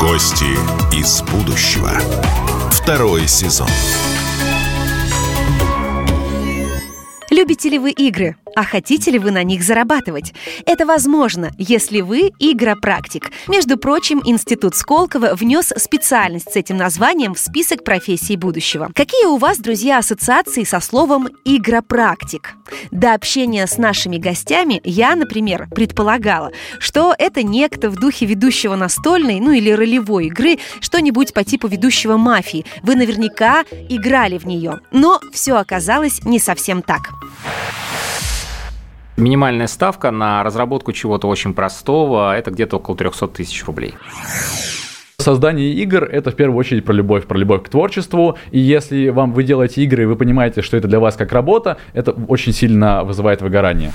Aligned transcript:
Гости 0.00 0.56
из 0.92 1.22
будущего. 1.22 1.92
Второй 2.72 3.28
сезон. 3.28 3.68
Любите 7.30 7.68
ли 7.68 7.78
вы 7.78 7.92
игры? 7.92 8.36
А 8.58 8.64
хотите 8.64 9.12
ли 9.12 9.20
вы 9.20 9.30
на 9.30 9.44
них 9.44 9.62
зарабатывать? 9.62 10.34
Это 10.66 10.84
возможно, 10.84 11.52
если 11.58 12.00
вы 12.00 12.32
игропрактик. 12.40 13.30
Между 13.46 13.76
прочим, 13.76 14.20
Институт 14.24 14.74
Сколково 14.74 15.36
внес 15.36 15.72
специальность 15.76 16.52
с 16.52 16.56
этим 16.56 16.76
названием 16.76 17.34
в 17.34 17.38
список 17.38 17.84
профессий 17.84 18.34
будущего. 18.34 18.90
Какие 18.96 19.26
у 19.26 19.36
вас, 19.36 19.58
друзья, 19.58 19.98
ассоциации 19.98 20.64
со 20.64 20.80
словом 20.80 21.28
«игропрактик»? 21.44 22.56
До 22.90 23.14
общения 23.14 23.64
с 23.64 23.78
нашими 23.78 24.16
гостями 24.16 24.80
я, 24.82 25.14
например, 25.14 25.68
предполагала, 25.72 26.50
что 26.80 27.14
это 27.16 27.44
некто 27.44 27.90
в 27.90 27.94
духе 27.94 28.26
ведущего 28.26 28.74
настольной, 28.74 29.38
ну 29.38 29.52
или 29.52 29.70
ролевой 29.70 30.26
игры, 30.26 30.58
что-нибудь 30.80 31.32
по 31.32 31.44
типу 31.44 31.68
ведущего 31.68 32.16
мафии. 32.16 32.66
Вы 32.82 32.96
наверняка 32.96 33.62
играли 33.88 34.36
в 34.36 34.46
нее. 34.46 34.80
Но 34.90 35.20
все 35.32 35.54
оказалось 35.54 36.24
не 36.24 36.40
совсем 36.40 36.82
так. 36.82 37.10
Минимальная 39.18 39.66
ставка 39.66 40.12
на 40.12 40.44
разработку 40.44 40.92
чего-то 40.92 41.26
очень 41.26 41.52
простого– 41.52 42.36
это 42.38 42.52
где-то 42.52 42.76
около 42.76 42.96
300 42.96 43.26
тысяч 43.26 43.64
рублей. 43.64 43.94
Создание 45.18 45.72
игр— 45.72 46.04
это 46.12 46.30
в 46.30 46.36
первую 46.36 46.56
очередь 46.56 46.84
про 46.84 46.92
любовь, 46.92 47.26
про 47.26 47.36
любовь 47.36 47.64
к 47.64 47.68
творчеству. 47.68 48.38
И 48.52 48.60
если 48.60 49.08
вам 49.08 49.32
вы 49.32 49.42
делаете 49.42 49.82
игры, 49.82 50.04
и 50.04 50.06
вы 50.06 50.14
понимаете, 50.14 50.62
что 50.62 50.76
это 50.76 50.86
для 50.86 51.00
вас 51.00 51.16
как 51.16 51.32
работа, 51.32 51.78
это 51.94 52.12
очень 52.12 52.52
сильно 52.52 53.02
вызывает 53.02 53.42
выгорание. 53.42 53.92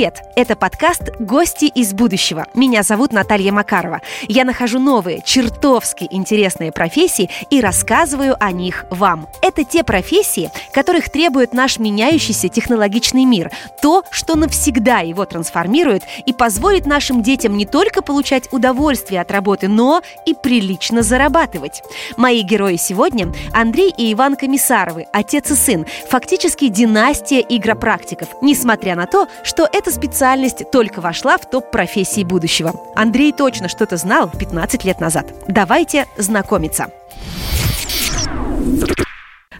Привет! 0.00 0.22
Это 0.34 0.56
подкаст 0.56 1.10
«Гости 1.18 1.66
из 1.66 1.92
будущего». 1.92 2.46
Меня 2.54 2.82
зовут 2.82 3.12
Наталья 3.12 3.52
Макарова. 3.52 4.00
Я 4.28 4.46
нахожу 4.46 4.78
новые, 4.78 5.20
чертовски 5.22 6.08
интересные 6.10 6.72
профессии 6.72 7.28
и 7.50 7.60
рассказываю 7.60 8.34
о 8.42 8.50
них 8.50 8.86
вам. 8.88 9.28
Это 9.42 9.62
те 9.62 9.84
профессии, 9.84 10.50
которых 10.72 11.10
требует 11.10 11.52
наш 11.52 11.78
меняющийся 11.78 12.48
технологичный 12.48 13.26
мир. 13.26 13.50
То, 13.82 14.02
что 14.08 14.36
навсегда 14.36 15.00
его 15.00 15.26
трансформирует 15.26 16.04
и 16.24 16.32
позволит 16.32 16.86
нашим 16.86 17.22
детям 17.22 17.58
не 17.58 17.66
только 17.66 18.00
получать 18.00 18.50
удовольствие 18.52 19.20
от 19.20 19.30
работы, 19.30 19.68
но 19.68 20.00
и 20.24 20.32
прилично 20.32 21.02
зарабатывать. 21.02 21.82
Мои 22.16 22.40
герои 22.40 22.76
сегодня– 22.76 23.30
Андрей 23.52 23.92
и 23.94 24.14
Иван 24.14 24.36
Комиссаровы, 24.36 25.08
отец 25.12 25.50
и 25.50 25.54
сын, 25.54 25.84
фактически 26.08 26.68
династия 26.68 27.44
игропрактиков, 27.46 28.30
несмотря 28.40 28.96
на 28.96 29.04
то, 29.04 29.28
что 29.42 29.68
эта 29.90 29.96
специальность 29.96 30.70
только 30.70 31.00
вошла 31.00 31.36
в 31.36 31.50
топ 31.50 31.70
профессий 31.72 32.22
будущего. 32.22 32.72
Андрей 32.94 33.32
точно 33.32 33.68
что-то 33.68 33.96
знал 33.96 34.30
15 34.30 34.84
лет 34.84 35.00
назад. 35.00 35.34
Давайте 35.48 36.06
знакомиться. 36.16 36.92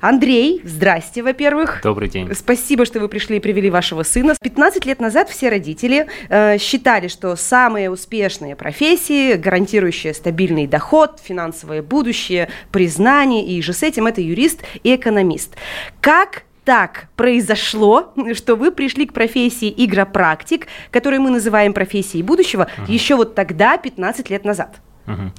Андрей, 0.01 0.62
здрасте, 0.64 1.23
во-первых. 1.23 1.81
Добрый 1.83 2.08
день. 2.08 2.33
Спасибо, 2.34 2.86
что 2.86 3.01
вы 3.01 3.08
пришли 3.08 3.36
и 3.36 3.41
привели 3.41 3.70
вашего 3.70 4.03
сына. 4.03 4.34
15 4.41 4.86
лет 4.86 5.01
назад 5.01 5.28
все 5.28 5.51
родители 5.51 6.06
э, 6.28 6.58
считали, 6.58 7.08
что 7.08 7.34
самые 7.36 7.91
успешные 7.91 8.56
профессии, 8.56 9.34
гарантирующие 9.34 10.14
стабильный 10.14 10.67
доход, 10.67 11.20
финансовое 11.23 11.83
будущее, 11.83 12.48
признание 12.70 13.45
и 13.45 13.61
же 13.61 13.73
с 13.73 13.83
этим 13.83 14.06
это 14.06 14.20
юрист 14.20 14.62
и 14.84 14.95
экономист. 14.95 15.56
Как 16.01 16.45
так 16.64 17.08
произошло, 17.16 18.12
что 18.34 18.56
вы 18.56 18.70
пришли 18.70 19.06
к 19.06 19.12
профессии 19.12 19.72
игропрактик, 19.77 20.67
которую 20.91 21.22
мы 21.22 21.30
называем 21.30 21.72
профессией 21.72 22.22
будущего, 22.22 22.69
угу. 22.78 22.92
еще 22.92 23.17
вот 23.17 23.34
тогда, 23.34 23.77
15 23.77 24.30
лет 24.30 24.44
назад? 24.44 24.80
Угу. 25.06 25.33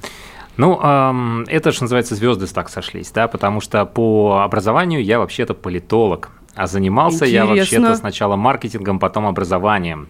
Ну, 0.56 0.80
эм, 0.82 1.44
это 1.48 1.72
же 1.72 1.82
называется 1.82 2.14
звезды 2.14 2.46
так 2.46 2.68
сошлись, 2.68 3.10
да, 3.10 3.26
потому 3.26 3.60
что 3.60 3.86
по 3.86 4.42
образованию 4.42 5.02
я 5.02 5.18
вообще-то 5.18 5.54
политолог, 5.54 6.30
а 6.54 6.66
занимался 6.66 7.24
Интересно. 7.26 7.34
я 7.34 7.46
вообще-то 7.46 7.94
сначала 7.96 8.36
маркетингом, 8.36 8.98
потом 8.98 9.26
образованием. 9.26 10.08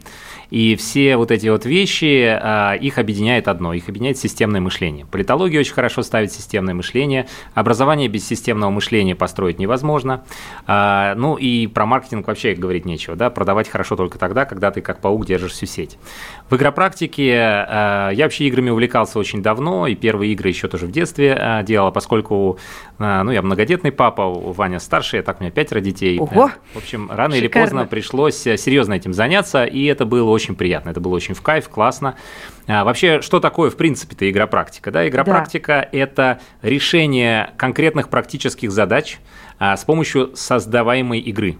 И 0.52 0.76
все 0.76 1.16
вот 1.16 1.30
эти 1.30 1.48
вот 1.48 1.64
вещи, 1.64 2.26
а, 2.28 2.74
их 2.74 2.98
объединяет 2.98 3.48
одно, 3.48 3.72
их 3.72 3.88
объединяет 3.88 4.18
системное 4.18 4.60
мышление. 4.60 5.06
Политология 5.06 5.58
очень 5.58 5.72
хорошо 5.72 6.02
ставит 6.02 6.30
системное 6.30 6.74
мышление, 6.74 7.26
образование 7.54 8.06
без 8.06 8.28
системного 8.28 8.68
мышления 8.68 9.14
построить 9.14 9.58
невозможно. 9.58 10.24
А, 10.66 11.14
ну 11.14 11.36
и 11.36 11.66
про 11.68 11.86
маркетинг 11.86 12.26
вообще 12.26 12.54
говорить 12.54 12.84
нечего, 12.84 13.16
да, 13.16 13.30
продавать 13.30 13.70
хорошо 13.70 13.96
только 13.96 14.18
тогда, 14.18 14.44
когда 14.44 14.70
ты 14.70 14.82
как 14.82 15.00
паук 15.00 15.24
держишь 15.24 15.52
всю 15.52 15.64
сеть. 15.64 15.96
В 16.50 16.56
игропрактике 16.56 17.34
а, 17.34 18.10
я 18.10 18.26
вообще 18.26 18.44
играми 18.44 18.68
увлекался 18.68 19.18
очень 19.18 19.42
давно, 19.42 19.86
и 19.86 19.94
первые 19.94 20.32
игры 20.32 20.50
еще 20.50 20.68
тоже 20.68 20.84
в 20.84 20.91
детстве 20.91 21.62
делал, 21.66 21.92
поскольку, 21.92 22.58
ну, 22.98 23.30
я 23.30 23.41
многодетный 23.41 23.91
папа, 23.91 24.28
Ваня 24.28 24.80
старший, 24.80 25.20
а 25.20 25.22
так 25.22 25.41
у 25.41 25.44
меня 25.44 25.50
пятеро 25.50 25.80
детей. 25.80 26.18
Ого! 26.18 26.50
В 26.74 26.76
общем, 26.76 27.08
рано 27.10 27.34
Шикарно. 27.34 27.34
или 27.36 27.48
поздно 27.48 27.86
пришлось 27.86 28.36
серьезно 28.36 28.92
этим 28.92 29.14
заняться, 29.14 29.64
и 29.64 29.84
это 29.84 30.04
было 30.04 30.28
очень 30.28 30.41
очень 30.42 30.56
приятно. 30.56 30.91
Это 30.91 31.00
было 31.00 31.14
очень 31.14 31.34
в 31.34 31.42
кайф, 31.42 31.69
классно. 31.69 32.16
А, 32.66 32.84
вообще, 32.84 33.20
что 33.22 33.38
такое, 33.38 33.70
в 33.70 33.76
принципе-то, 33.76 34.28
игропрактика? 34.28 34.91
Да, 34.91 35.08
игропрактика 35.08 35.88
да.– 35.92 35.98
это 35.98 36.41
решение 36.62 37.50
конкретных 37.56 38.08
практических 38.08 38.72
задач 38.72 39.19
а, 39.58 39.76
с 39.76 39.84
помощью 39.84 40.34
создаваемой 40.34 41.20
игры. 41.20 41.58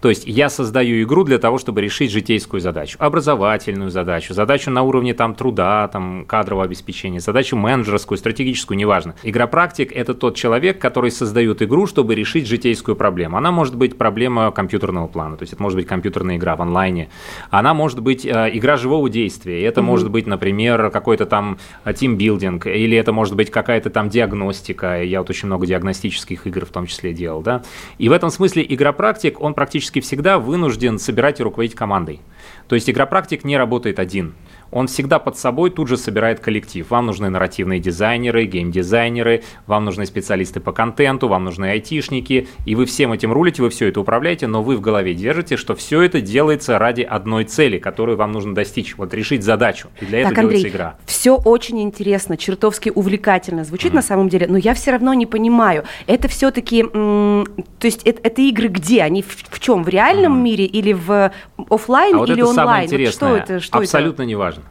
То 0.00 0.08
есть 0.08 0.24
я 0.26 0.48
создаю 0.48 1.02
игру 1.02 1.24
для 1.24 1.38
того, 1.38 1.58
чтобы 1.58 1.82
решить 1.82 2.10
житейскую 2.10 2.60
задачу, 2.60 2.96
образовательную 3.00 3.90
задачу, 3.90 4.34
задачу 4.34 4.70
на 4.70 4.82
уровне 4.82 5.14
там, 5.14 5.34
труда, 5.34 5.88
там, 5.88 6.24
кадрового 6.26 6.64
обеспечения, 6.64 7.20
задачу 7.20 7.56
менеджерскую, 7.56 8.16
стратегическую, 8.16 8.78
неважно. 8.78 9.14
Игропрактик– 9.22 9.92
это 9.94 10.14
тот 10.14 10.36
человек, 10.36 10.78
который 10.78 11.10
создает 11.10 11.62
игру, 11.62 11.86
чтобы 11.86 12.14
решить 12.14 12.46
житейскую 12.46 12.96
проблему. 12.96 13.36
Она 13.36 13.50
может 13.50 13.76
быть 13.76 13.98
проблема 13.98 14.50
компьютерного 14.50 15.06
плана, 15.06 15.36
то 15.36 15.42
есть 15.42 15.52
это 15.52 15.62
может 15.62 15.76
быть 15.76 15.86
компьютерная 15.86 16.36
игра 16.36 16.56
в 16.56 16.62
онлайне. 16.62 17.10
Она 17.50 17.74
может 17.74 18.00
быть 18.00 18.24
э, 18.24 18.50
игра 18.52 18.76
живого 18.76 19.10
действия. 19.10 19.62
Это 19.62 19.80
mm-hmm. 19.80 19.84
может 19.84 20.10
быть, 20.10 20.26
например, 20.26 20.90
какой-то 20.90 21.26
там 21.26 21.58
тимбилдинг, 21.94 22.66
или 22.66 22.96
это 22.96 23.12
может 23.12 23.36
быть 23.36 23.50
какая-то 23.50 23.90
там 23.90 24.08
диагностика. 24.08 25.02
Я 25.02 25.20
вот 25.20 25.30
очень 25.30 25.46
много 25.46 25.66
диагностических 25.66 26.46
игр 26.46 26.64
в 26.64 26.70
том 26.70 26.86
числе 26.86 27.12
делал. 27.12 27.42
Да? 27.42 27.62
И 27.98 28.08
в 28.08 28.12
этом 28.12 28.30
смысле 28.30 28.64
игропрактик, 28.68 29.40
он 29.40 29.54
практически 29.54 29.89
практически 29.90 30.00
всегда 30.00 30.38
вынужден 30.38 30.98
собирать 30.98 31.40
и 31.40 31.42
руководить 31.42 31.74
командой. 31.74 32.20
То 32.68 32.74
есть 32.74 32.88
игропрактик 32.88 33.44
не 33.44 33.56
работает 33.56 33.98
один 33.98 34.34
он 34.72 34.86
всегда 34.86 35.18
под 35.18 35.36
собой 35.36 35.70
тут 35.70 35.88
же 35.88 35.96
собирает 35.96 36.40
коллектив. 36.40 36.88
Вам 36.90 37.06
нужны 37.06 37.28
нарративные 37.28 37.80
дизайнеры, 37.80 38.44
геймдизайнеры, 38.44 39.42
вам 39.66 39.84
нужны 39.84 40.06
специалисты 40.06 40.60
по 40.60 40.72
контенту, 40.72 41.28
вам 41.28 41.44
нужны 41.44 41.66
айтишники, 41.66 42.48
и 42.64 42.74
вы 42.74 42.86
всем 42.86 43.12
этим 43.12 43.32
рулите, 43.32 43.62
вы 43.62 43.70
все 43.70 43.88
это 43.88 44.00
управляете, 44.00 44.46
но 44.46 44.62
вы 44.62 44.76
в 44.76 44.80
голове 44.80 45.14
держите, 45.14 45.56
что 45.56 45.74
все 45.74 46.02
это 46.02 46.20
делается 46.20 46.78
ради 46.78 47.02
одной 47.02 47.44
цели, 47.44 47.78
которую 47.78 48.16
вам 48.16 48.32
нужно 48.32 48.54
достичь, 48.54 48.96
вот 48.96 49.12
решить 49.14 49.42
задачу. 49.42 49.88
И 50.00 50.06
для 50.06 50.22
так, 50.22 50.32
этого 50.32 50.44
Андрей, 50.46 50.62
делается 50.62 50.76
игра. 50.76 50.96
Все 51.06 51.34
очень 51.36 51.82
интересно, 51.82 52.36
чертовски 52.36 52.92
увлекательно 52.94 53.64
звучит 53.64 53.92
mm-hmm. 53.92 53.96
на 53.96 54.02
самом 54.02 54.28
деле, 54.28 54.46
но 54.48 54.58
я 54.58 54.74
все 54.74 54.92
равно 54.92 55.14
не 55.14 55.26
понимаю, 55.26 55.84
это 56.06 56.28
все-таки, 56.28 56.82
м- 56.82 57.46
то 57.78 57.86
есть 57.86 58.02
это, 58.04 58.20
это 58.22 58.42
игры 58.42 58.68
где? 58.68 59.02
Они 59.02 59.22
в, 59.22 59.36
в 59.50 59.60
чем? 59.60 59.82
В 59.82 59.88
реальном 59.88 60.38
mm-hmm. 60.38 60.42
мире 60.42 60.64
или 60.64 60.92
в 60.92 61.32
офлайн 61.68 62.14
а 62.16 62.18
вот 62.18 62.30
или 62.30 62.39
это 62.40 62.50
онлайн? 62.50 62.68
Самое 62.68 62.86
интересное. 62.86 63.28
Вот 63.30 63.44
что 63.44 63.54
это? 63.54 63.60
Что 63.60 63.78
Абсолютно 63.78 64.22
это? 64.22 64.28
не 64.28 64.34
важно. 64.34 64.62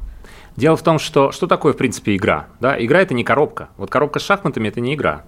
Дело 0.56 0.76
в 0.76 0.84
том, 0.84 1.00
что 1.00 1.32
что 1.32 1.48
такое, 1.48 1.74
в 1.74 1.78
принципе, 1.78 2.16
игра? 2.16 2.48
Да? 2.60 2.76
Игра– 2.84 3.02
это 3.02 3.14
не 3.14 3.24
коробка. 3.24 3.70
Вот 3.78 3.90
коробка 3.90 4.20
с 4.20 4.24
шахматами– 4.24 4.68
это 4.70 4.82
не 4.82 4.94
игра. 4.96 5.24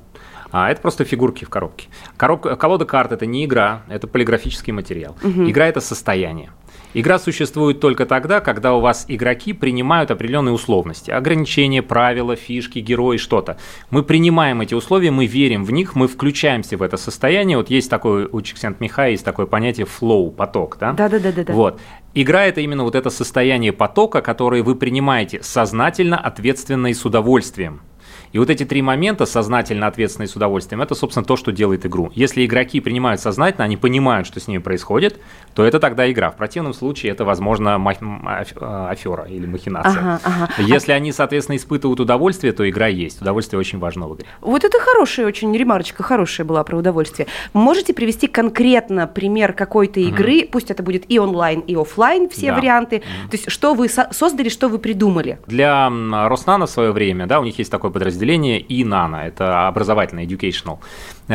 А 0.52 0.70
это 0.70 0.82
просто 0.82 1.06
фигурки 1.06 1.46
в 1.46 1.50
коробке. 1.50 1.88
Коробка, 2.18 2.58
колода 2.58 2.84
карт– 2.86 3.12
это 3.14 3.26
не 3.26 3.46
игра, 3.46 3.84
это 3.88 4.08
полиграфический 4.08 4.74
материал. 4.74 5.16
Угу. 5.24 5.50
Игра– 5.50 5.68
это 5.68 5.80
состояние. 5.80 6.52
Игра 6.94 7.20
существует 7.20 7.80
только 7.80 8.06
тогда, 8.06 8.42
когда 8.42 8.74
у 8.74 8.82
вас 8.82 9.06
игроки 9.08 9.54
принимают 9.54 10.12
определенные 10.12 10.54
условности. 10.54 11.12
Ограничения, 11.12 11.82
правила, 11.82 12.36
фишки, 12.36 12.80
герои, 12.80 13.18
что-то. 13.18 13.58
Мы 13.90 14.04
принимаем 14.04 14.60
эти 14.62 14.74
условия, 14.74 15.12
мы 15.12 15.26
верим 15.26 15.64
в 15.64 15.72
них, 15.72 15.96
мы 15.96 16.08
включаемся 16.08 16.78
в 16.78 16.82
это 16.82 16.98
состояние. 16.98 17.58
Вот 17.58 17.70
есть 17.70 17.90
такое, 17.90 18.28
у 18.30 18.42
Чиксент-Михая 18.42 19.12
есть 19.12 19.24
такое 19.24 19.46
понятие 19.46 19.88
flow, 19.88 20.32
поток. 20.32 20.78
Да? 20.80 20.92
Да, 20.92 21.08
да, 21.08 21.20
да, 21.20 21.32
да. 21.32 21.54
Вот. 21.54 21.80
Игра– 22.14 22.46
это 22.48 22.60
именно 22.60 22.84
вот 22.84 22.96
это 22.96 23.10
состояние 23.10 23.72
потока, 23.72 24.22
которое 24.22 24.64
вы 24.64 24.76
принимаете 24.76 25.42
сознательно, 25.44 26.18
ответственно 26.18 26.88
и 26.88 26.94
с 26.94 27.06
удовольствием. 27.06 27.82
И 28.32 28.40
вот 28.40 28.50
эти 28.50 28.64
три 28.64 28.82
момента, 28.82 29.26
сознательно, 29.26 29.88
ответственно 29.88 30.26
и 30.26 30.28
с 30.28 30.36
удовольствием, 30.36 30.82
это, 30.82 30.96
собственно, 30.96 31.26
то, 31.26 31.36
что 31.36 31.52
делает 31.52 31.86
игру. 31.86 32.12
Если 32.16 32.46
игроки 32.46 32.80
принимают 32.80 33.20
сознательно, 33.20 33.66
они 33.66 33.78
понимают, 33.78 34.26
что 34.26 34.40
с 34.40 34.48
ними 34.48 34.60
происходит, 34.60 35.20
то 35.54 35.64
это 35.64 35.80
тогда 35.80 36.10
игра. 36.10 36.32
В 36.32 36.38
противном 36.38 36.74
случае 36.74 37.12
это, 37.12 37.26
возможно, 37.26 37.76
афера 37.76 39.26
или 39.26 39.46
махинация. 39.46 39.92
Ага, 39.92 40.22
ага. 40.24 40.50
Если 40.60 40.94
они, 40.94 41.12
соответственно, 41.12 41.58
испытывают 41.58 42.00
удовольствие, 42.00 42.54
то 42.54 42.68
игра 42.70 42.88
есть. 42.88 43.22
Удовольствие 43.22 43.60
очень 43.60 43.80
важно 43.80 44.08
в 44.08 44.16
игре. 44.16 44.28
Вот 44.40 44.64
это 44.64 44.80
хорошая 44.80 45.26
очень 45.26 45.56
ремарочка, 45.56 46.02
хорошая 46.04 46.48
была 46.48 46.64
про 46.64 46.78
удовольствие. 46.78 47.28
Можете 47.54 47.94
привести 47.94 48.28
конкретно 48.28 49.08
пример 49.08 49.54
какой-то 49.54 50.00
игры, 50.00 50.42
mm 50.42 50.50
пусть 50.52 50.72
это 50.72 50.84
будет 50.84 51.10
и 51.10 51.20
онлайн, 51.20 51.62
и 51.62 51.76
офлайн, 51.76 52.30
все 52.30 52.48
да. 52.48 52.58
варианты. 52.58 52.98
mm 52.98 53.30
То 53.30 53.38
есть 53.38 53.52
что 53.52 53.74
вы 53.74 53.90
создали, 53.90 54.50
что 54.50 54.70
вы 54.70 54.80
придумали? 54.80 55.40
Для 55.48 55.90
Роснана 56.28 56.66
в 56.66 56.70
свое 56.70 56.92
время, 56.92 57.28
да, 57.28 57.40
у 57.40 57.44
них 57.44 57.58
есть 57.58 57.72
такое 57.72 57.92
подразделение 57.92 58.21
и 58.60 58.84
Нано, 58.84 59.18
это 59.18 59.68
образовательное, 59.68 60.26
educational. 60.26 60.80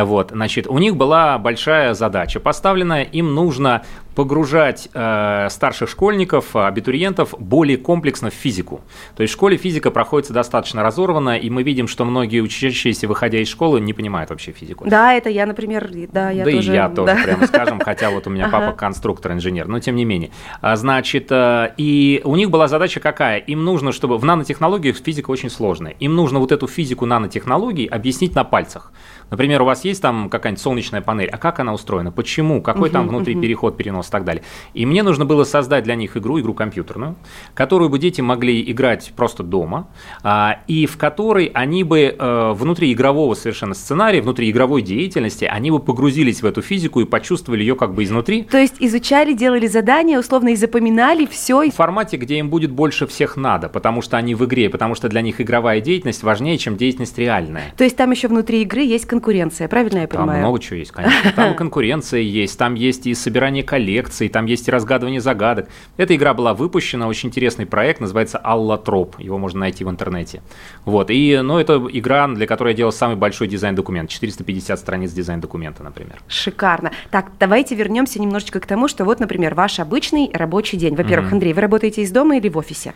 Вот, 0.05 0.31
значит, 0.31 0.67
у 0.67 0.79
них 0.79 0.97
была 0.97 1.39
большая 1.39 1.95
задача 1.95 2.41
поставленная, 2.41 3.03
им 3.03 3.35
нужно 3.35 3.83
погружать 4.17 4.89
э, 4.95 5.49
старших 5.51 5.91
школьников, 5.91 6.57
абитуриентов 6.57 7.35
более 7.39 7.77
комплексно 7.77 8.31
в 8.31 8.35
физику. 8.35 8.81
То 9.15 9.23
есть 9.23 9.33
в 9.33 9.37
школе 9.37 9.59
физика 9.59 9.91
проходит 9.91 10.33
достаточно 10.33 10.83
разорванно, 10.83 11.37
и 11.37 11.51
мы 11.51 11.63
видим, 11.63 11.87
что 11.87 12.07
многие 12.07 12.41
учащиеся, 12.41 13.07
выходя 13.07 13.39
из 13.39 13.49
школы, 13.49 13.79
не 13.79 13.93
понимают 13.93 14.31
вообще 14.31 14.53
физику. 14.53 14.89
Да, 14.89 15.13
это 15.13 15.29
я, 15.29 15.45
например, 15.45 15.91
да, 16.11 16.31
я 16.31 16.45
да 16.45 16.51
тоже. 16.51 16.67
Да 16.69 16.73
и 16.73 16.77
я 16.77 16.89
тоже, 16.89 17.15
да. 17.15 17.23
прямо 17.23 17.47
скажем, 17.47 17.81
хотя 17.81 18.11
вот 18.11 18.27
у 18.27 18.31
меня 18.31 18.49
папа 18.49 18.73
конструктор-инженер, 18.73 19.69
но 19.69 19.81
тем 19.81 19.95
не 19.97 20.07
менее. 20.07 20.31
А, 20.63 20.77
значит, 20.77 21.27
э, 21.31 21.75
и 21.77 22.23
у 22.25 22.37
них 22.37 22.51
была 22.51 22.69
задача 22.69 23.01
какая? 23.01 23.39
Им 23.39 23.65
нужно, 23.65 23.93
чтобы 23.93 24.17
в 24.17 24.25
нанотехнологиях 24.25 24.97
физика 24.97 25.31
очень 25.31 25.51
сложная. 25.51 25.93
Им 26.01 26.17
нужно 26.17 26.39
вот 26.39 26.53
эту 26.53 26.67
физику 26.67 27.05
нанотехнологий 27.05 27.85
объяснить 27.85 28.35
на 28.35 28.45
пальцах. 28.45 28.93
Например, 29.31 29.63
у 29.63 29.65
вас 29.65 29.85
есть 29.85 30.03
там 30.03 30.29
какая-нибудь 30.29 30.63
солнечная 30.63 31.01
панель, 31.01 31.29
а 31.29 31.39
как 31.39 31.61
она 31.61 31.75
устроена, 31.75 32.13
почему, 32.13 32.63
какой 32.63 32.91
там 32.91 33.09
внутри 33.09 33.35
переход, 33.35 33.77
перенос 33.77 34.09
и 34.09 34.11
так 34.11 34.25
далее. 34.25 34.43
И 34.75 34.87
мне 34.87 35.03
нужно 35.03 35.25
было 35.25 35.45
создать 35.45 35.85
для 35.85 35.95
них 35.95 36.17
игру, 36.17 36.41
игру 36.41 36.55
компьютерную, 36.55 37.17
которую 37.55 37.91
бы 37.91 37.99
дети 37.99 38.21
могли 38.21 38.71
играть 38.71 39.13
просто 39.17 39.43
дома, 39.43 39.89
а, 40.23 40.61
и 40.67 40.87
в 40.87 40.97
которой 40.97 41.51
они 41.55 41.85
бы 41.85 42.15
э, 42.19 42.53
внутри 42.53 42.93
игрового 42.93 43.35
совершенно 43.35 43.75
сценария, 43.75 44.21
внутри 44.21 44.51
игровой 44.51 44.83
деятельности, 44.83 45.45
они 45.45 45.71
бы 45.71 45.81
погрузились 45.81 46.43
в 46.43 46.47
эту 46.47 46.63
физику 46.63 47.01
и 47.01 47.05
почувствовали 47.05 47.61
ее 47.61 47.77
как 47.77 47.95
бы 47.95 48.05
изнутри. 48.05 48.43
То 48.43 48.59
есть 48.59 48.77
изучали, 48.79 49.33
делали 49.33 49.67
задания, 49.67 50.19
условно 50.19 50.51
и 50.51 50.57
запоминали 50.57 51.27
все. 51.27 51.69
В 51.71 51.75
формате, 51.75 52.17
где 52.17 52.39
им 52.39 52.51
будет 52.51 52.71
больше 52.71 53.07
всех 53.07 53.37
надо, 53.37 53.69
потому 53.69 54.03
что 54.03 54.17
они 54.17 54.35
в 54.35 54.45
игре, 54.45 54.71
потому 54.71 54.95
что 54.95 55.09
для 55.09 55.21
них 55.23 55.41
игровая 55.41 55.81
деятельность 55.81 56.23
важнее, 56.23 56.59
чем 56.59 56.77
деятельность 56.77 57.19
реальная. 57.19 57.73
То 57.77 57.85
есть 57.85 57.97
там 57.97 58.11
еще 58.11 58.29
внутри 58.29 58.63
игры 58.63 58.83
есть 58.83 59.07
конкуренция, 59.17 59.69
правильно 59.69 60.01
я 60.01 60.09
понимаю? 60.09 60.29
Там 60.29 60.41
много 60.41 60.59
чего 60.61 60.77
есть, 60.77 60.93
конечно. 60.93 61.33
Там 61.33 61.55
конкуренция 61.57 62.21
есть, 62.21 62.59
там 62.59 62.75
есть 62.75 63.07
и 63.07 63.15
собирание 63.15 63.65
коллекций, 63.65 64.29
там 64.29 64.47
есть 64.47 64.69
и 64.69 64.71
разгадывание 64.71 65.21
загадок. 65.21 65.69
Эта 65.97 66.15
игра 66.15 66.35
была 66.35 66.53
выпущена, 66.53 67.09
очень 67.09 67.31
интересный 67.31 67.65
проект, 67.67 68.01
называется 68.01 68.39
Аллатроп, 68.39 69.19
его 69.19 69.39
можно 69.39 69.61
найти 69.61 69.85
в 69.85 69.91
интернете. 69.91 70.43
Вот, 70.85 71.11
и, 71.11 71.41
ну, 71.43 71.59
это 71.59 71.83
игра, 71.93 72.29
для 72.29 72.47
которой 72.47 72.73
я 72.73 72.77
делал 72.77 72.93
самый 72.93 73.17
большой 73.17 73.49
дизайн-документ, 73.49 74.11
450 74.11 74.79
страниц 74.79 75.13
дизайн-документа, 75.13 75.83
например. 75.83 76.21
Шикарно. 76.29 76.93
Так, 77.11 77.31
давайте 77.41 77.75
вернемся 77.75 78.21
немножечко 78.21 78.61
к 78.61 78.67
тому, 78.67 78.89
что 78.89 79.05
вот, 79.05 79.21
например, 79.21 79.55
ваш 79.55 79.81
обычный 79.81 80.31
рабочий 80.33 80.77
день. 80.77 80.95
Во-первых, 80.95 81.31
mm-hmm. 81.31 81.35
Андрей, 81.35 81.53
вы 81.55 81.61
работаете 81.63 82.03
из 82.03 82.11
дома 82.11 82.37
или 82.37 82.49
в 82.49 82.59
офисе? 82.59 82.95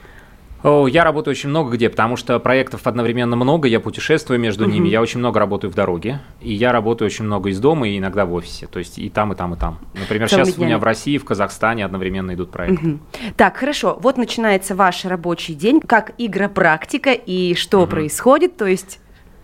Я 0.63 1.05
работаю 1.05 1.33
очень 1.33 1.49
много 1.49 1.73
где, 1.73 1.89
потому 1.89 2.17
что 2.17 2.39
проектов 2.39 2.87
одновременно 2.87 3.37
много, 3.37 3.69
я 3.69 3.81
путешествую 3.81 4.39
между 4.39 4.67
ними, 4.67 4.89
я 4.89 5.01
очень 5.01 5.19
много 5.19 5.41
работаю 5.41 5.71
в 5.71 5.75
дороге, 5.75 6.21
и 6.41 6.53
я 6.53 6.73
работаю 6.73 7.07
очень 7.07 7.25
много 7.25 7.51
из 7.51 7.59
дома 7.61 7.89
и 7.89 7.99
иногда 7.99 8.27
в 8.27 8.33
офисе, 8.33 8.67
то 8.67 8.79
есть 8.79 8.99
и 8.99 9.09
там, 9.09 9.33
и 9.33 9.37
там, 9.37 9.55
и 9.55 9.57
там. 9.57 9.79
Например, 9.95 10.29
Целыми 10.29 10.45
сейчас 10.45 10.55
днями. 10.55 10.67
у 10.67 10.69
меня 10.69 10.79
в 10.79 10.85
России, 10.85 11.19
в 11.19 11.25
Казахстане 11.25 11.85
одновременно 11.85 12.35
идут 12.35 12.51
проекты. 12.51 12.99
Так, 13.37 13.57
хорошо, 13.57 13.99
вот 14.01 14.17
начинается 14.17 14.75
ваш 14.75 15.05
рабочий 15.05 15.55
день, 15.55 15.81
как 15.81 16.13
игропрактика 16.19 17.13
и 17.13 17.55
что 17.55 17.87
происходит, 17.87 18.57
то 18.57 18.67
есть... 18.67 19.01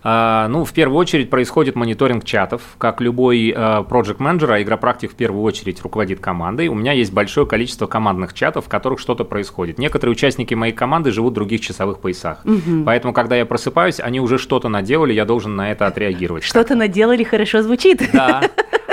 А, 0.08 0.46
ну, 0.46 0.64
в 0.64 0.72
первую 0.72 0.98
очередь 0.98 1.30
происходит 1.30 1.74
мониторинг 1.74 2.24
чатов. 2.24 2.62
Как 2.78 3.00
любой 3.00 3.50
project 3.50 4.16
менеджер 4.18 4.52
а 4.52 4.62
игропрактик 4.62 5.10
в 5.10 5.16
первую 5.16 5.42
очередь 5.42 5.82
руководит 5.82 6.20
командой. 6.20 6.68
У 6.68 6.74
меня 6.74 6.92
есть 6.92 7.12
большое 7.12 7.44
количество 7.44 7.88
командных 7.88 8.32
чатов, 8.32 8.66
в 8.66 8.68
которых 8.68 9.00
что-то 9.00 9.24
происходит. 9.24 9.78
Некоторые 9.78 10.12
участники 10.12 10.54
моей 10.54 10.72
команды 10.72 11.10
живут 11.10 11.32
в 11.32 11.34
других 11.34 11.60
часовых 11.60 11.98
поясах. 11.98 12.42
Угу. 12.44 12.84
Поэтому, 12.84 13.12
когда 13.12 13.34
я 13.34 13.46
просыпаюсь, 13.46 13.98
они 13.98 14.20
уже 14.20 14.38
что-то 14.38 14.68
наделали, 14.68 15.12
я 15.12 15.24
должен 15.24 15.56
на 15.56 15.72
это 15.72 15.88
отреагировать. 15.88 16.44
Что-то 16.44 16.76
наделали, 16.76 17.24
хорошо 17.24 17.62
звучит. 17.62 18.08
Да. 18.12 18.42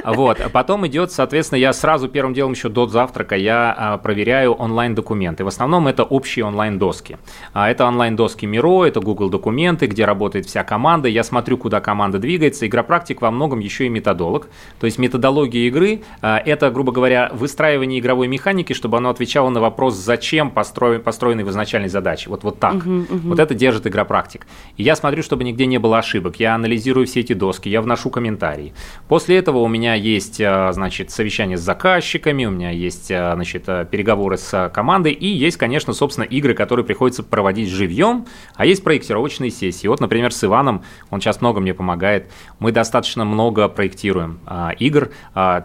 Вот. 0.04 0.40
А 0.40 0.50
потом 0.50 0.86
идет, 0.88 1.12
соответственно, 1.12 1.60
я 1.60 1.74
сразу 1.74 2.08
первым 2.08 2.34
делом 2.34 2.54
еще 2.54 2.70
до 2.70 2.88
завтрака 2.88 3.36
я 3.36 3.74
а, 3.78 3.98
проверяю 3.98 4.54
онлайн-документы. 4.54 5.44
В 5.44 5.48
основном 5.48 5.88
это 5.88 6.04
общие 6.04 6.46
онлайн-доски. 6.46 7.18
А, 7.54 7.70
это 7.70 7.86
онлайн-доски 7.86 8.46
Миро, 8.46 8.86
это 8.86 9.00
Google 9.00 9.30
документы, 9.30 9.88
где 9.88 10.06
работает 10.06 10.46
вся 10.46 10.64
команда. 10.64 11.08
Я 11.08 11.24
смотрю, 11.24 11.58
куда 11.58 11.80
команда 11.82 12.20
двигается. 12.20 12.68
Игропрактик 12.68 13.22
во 13.22 13.32
многом 13.32 13.60
еще 13.60 13.86
и 13.86 13.90
методолог. 13.90 14.48
То 14.80 14.86
есть 14.86 14.98
методология 14.98 15.68
игры 15.68 16.02
это, 16.22 16.70
грубо 16.72 16.92
говоря, 16.92 17.30
выстраивание 17.34 18.00
игровой 18.00 18.28
механики, 18.28 18.74
чтобы 18.74 18.98
оно 18.98 19.10
отвечало 19.10 19.50
на 19.50 19.62
вопрос, 19.62 19.96
зачем 19.96 20.52
построен, 20.52 21.02
построены 21.02 21.44
в 21.46 21.50
изначальной 21.50 21.90
задаче. 21.90 22.30
Вот, 22.30 22.44
вот 22.44 22.60
так. 22.60 22.76
Uh-huh, 22.76 23.08
uh-huh. 23.08 23.30
Вот 23.30 23.40
это 23.40 23.54
держит 23.54 23.88
игропрактик. 23.88 24.46
И 24.78 24.84
я 24.84 24.96
смотрю, 24.96 25.24
чтобы 25.24 25.44
нигде 25.44 25.66
не 25.66 25.78
было 25.78 26.00
ошибок. 26.00 26.40
Я 26.40 26.56
анализирую 26.56 27.06
все 27.08 27.22
эти 27.22 27.34
доски, 27.34 27.70
я 27.70 27.82
вношу 27.82 28.10
комментарии. 28.10 28.74
После 29.08 29.38
этого 29.38 29.60
у 29.60 29.68
меня 29.68 29.93
есть, 29.94 30.42
а, 30.42 30.72
значит, 30.74 31.12
совещание 31.12 31.58
с 31.58 31.62
заказчиками, 31.62 32.46
у 32.46 32.52
меня 32.52 32.70
есть, 32.70 33.12
а, 33.12 33.34
значит, 33.36 33.64
а, 33.68 33.86
переговоры 33.86 34.38
с 34.38 34.72
командой, 34.74 35.14
и 35.14 35.28
есть, 35.28 35.58
конечно, 35.58 35.94
собственно, 35.94 36.26
игры, 36.26 36.54
которые 36.54 36.86
приходится 36.86 37.24
проводить 37.24 37.70
живьем, 37.70 38.26
а 38.56 38.66
есть 38.66 38.84
проектировочные 38.84 39.52
сессии. 39.52 39.88
Вот, 39.88 40.00
например, 40.00 40.34
с 40.34 40.44
Иваном, 40.44 40.84
он 41.10 41.22
сейчас 41.22 41.42
много 41.42 41.60
мне 41.60 41.74
помогает, 41.74 42.32
мы 42.60 42.72
достаточно 42.72 43.26
много 43.26 43.68
проектируем 43.68 44.40
игр, 44.80 45.10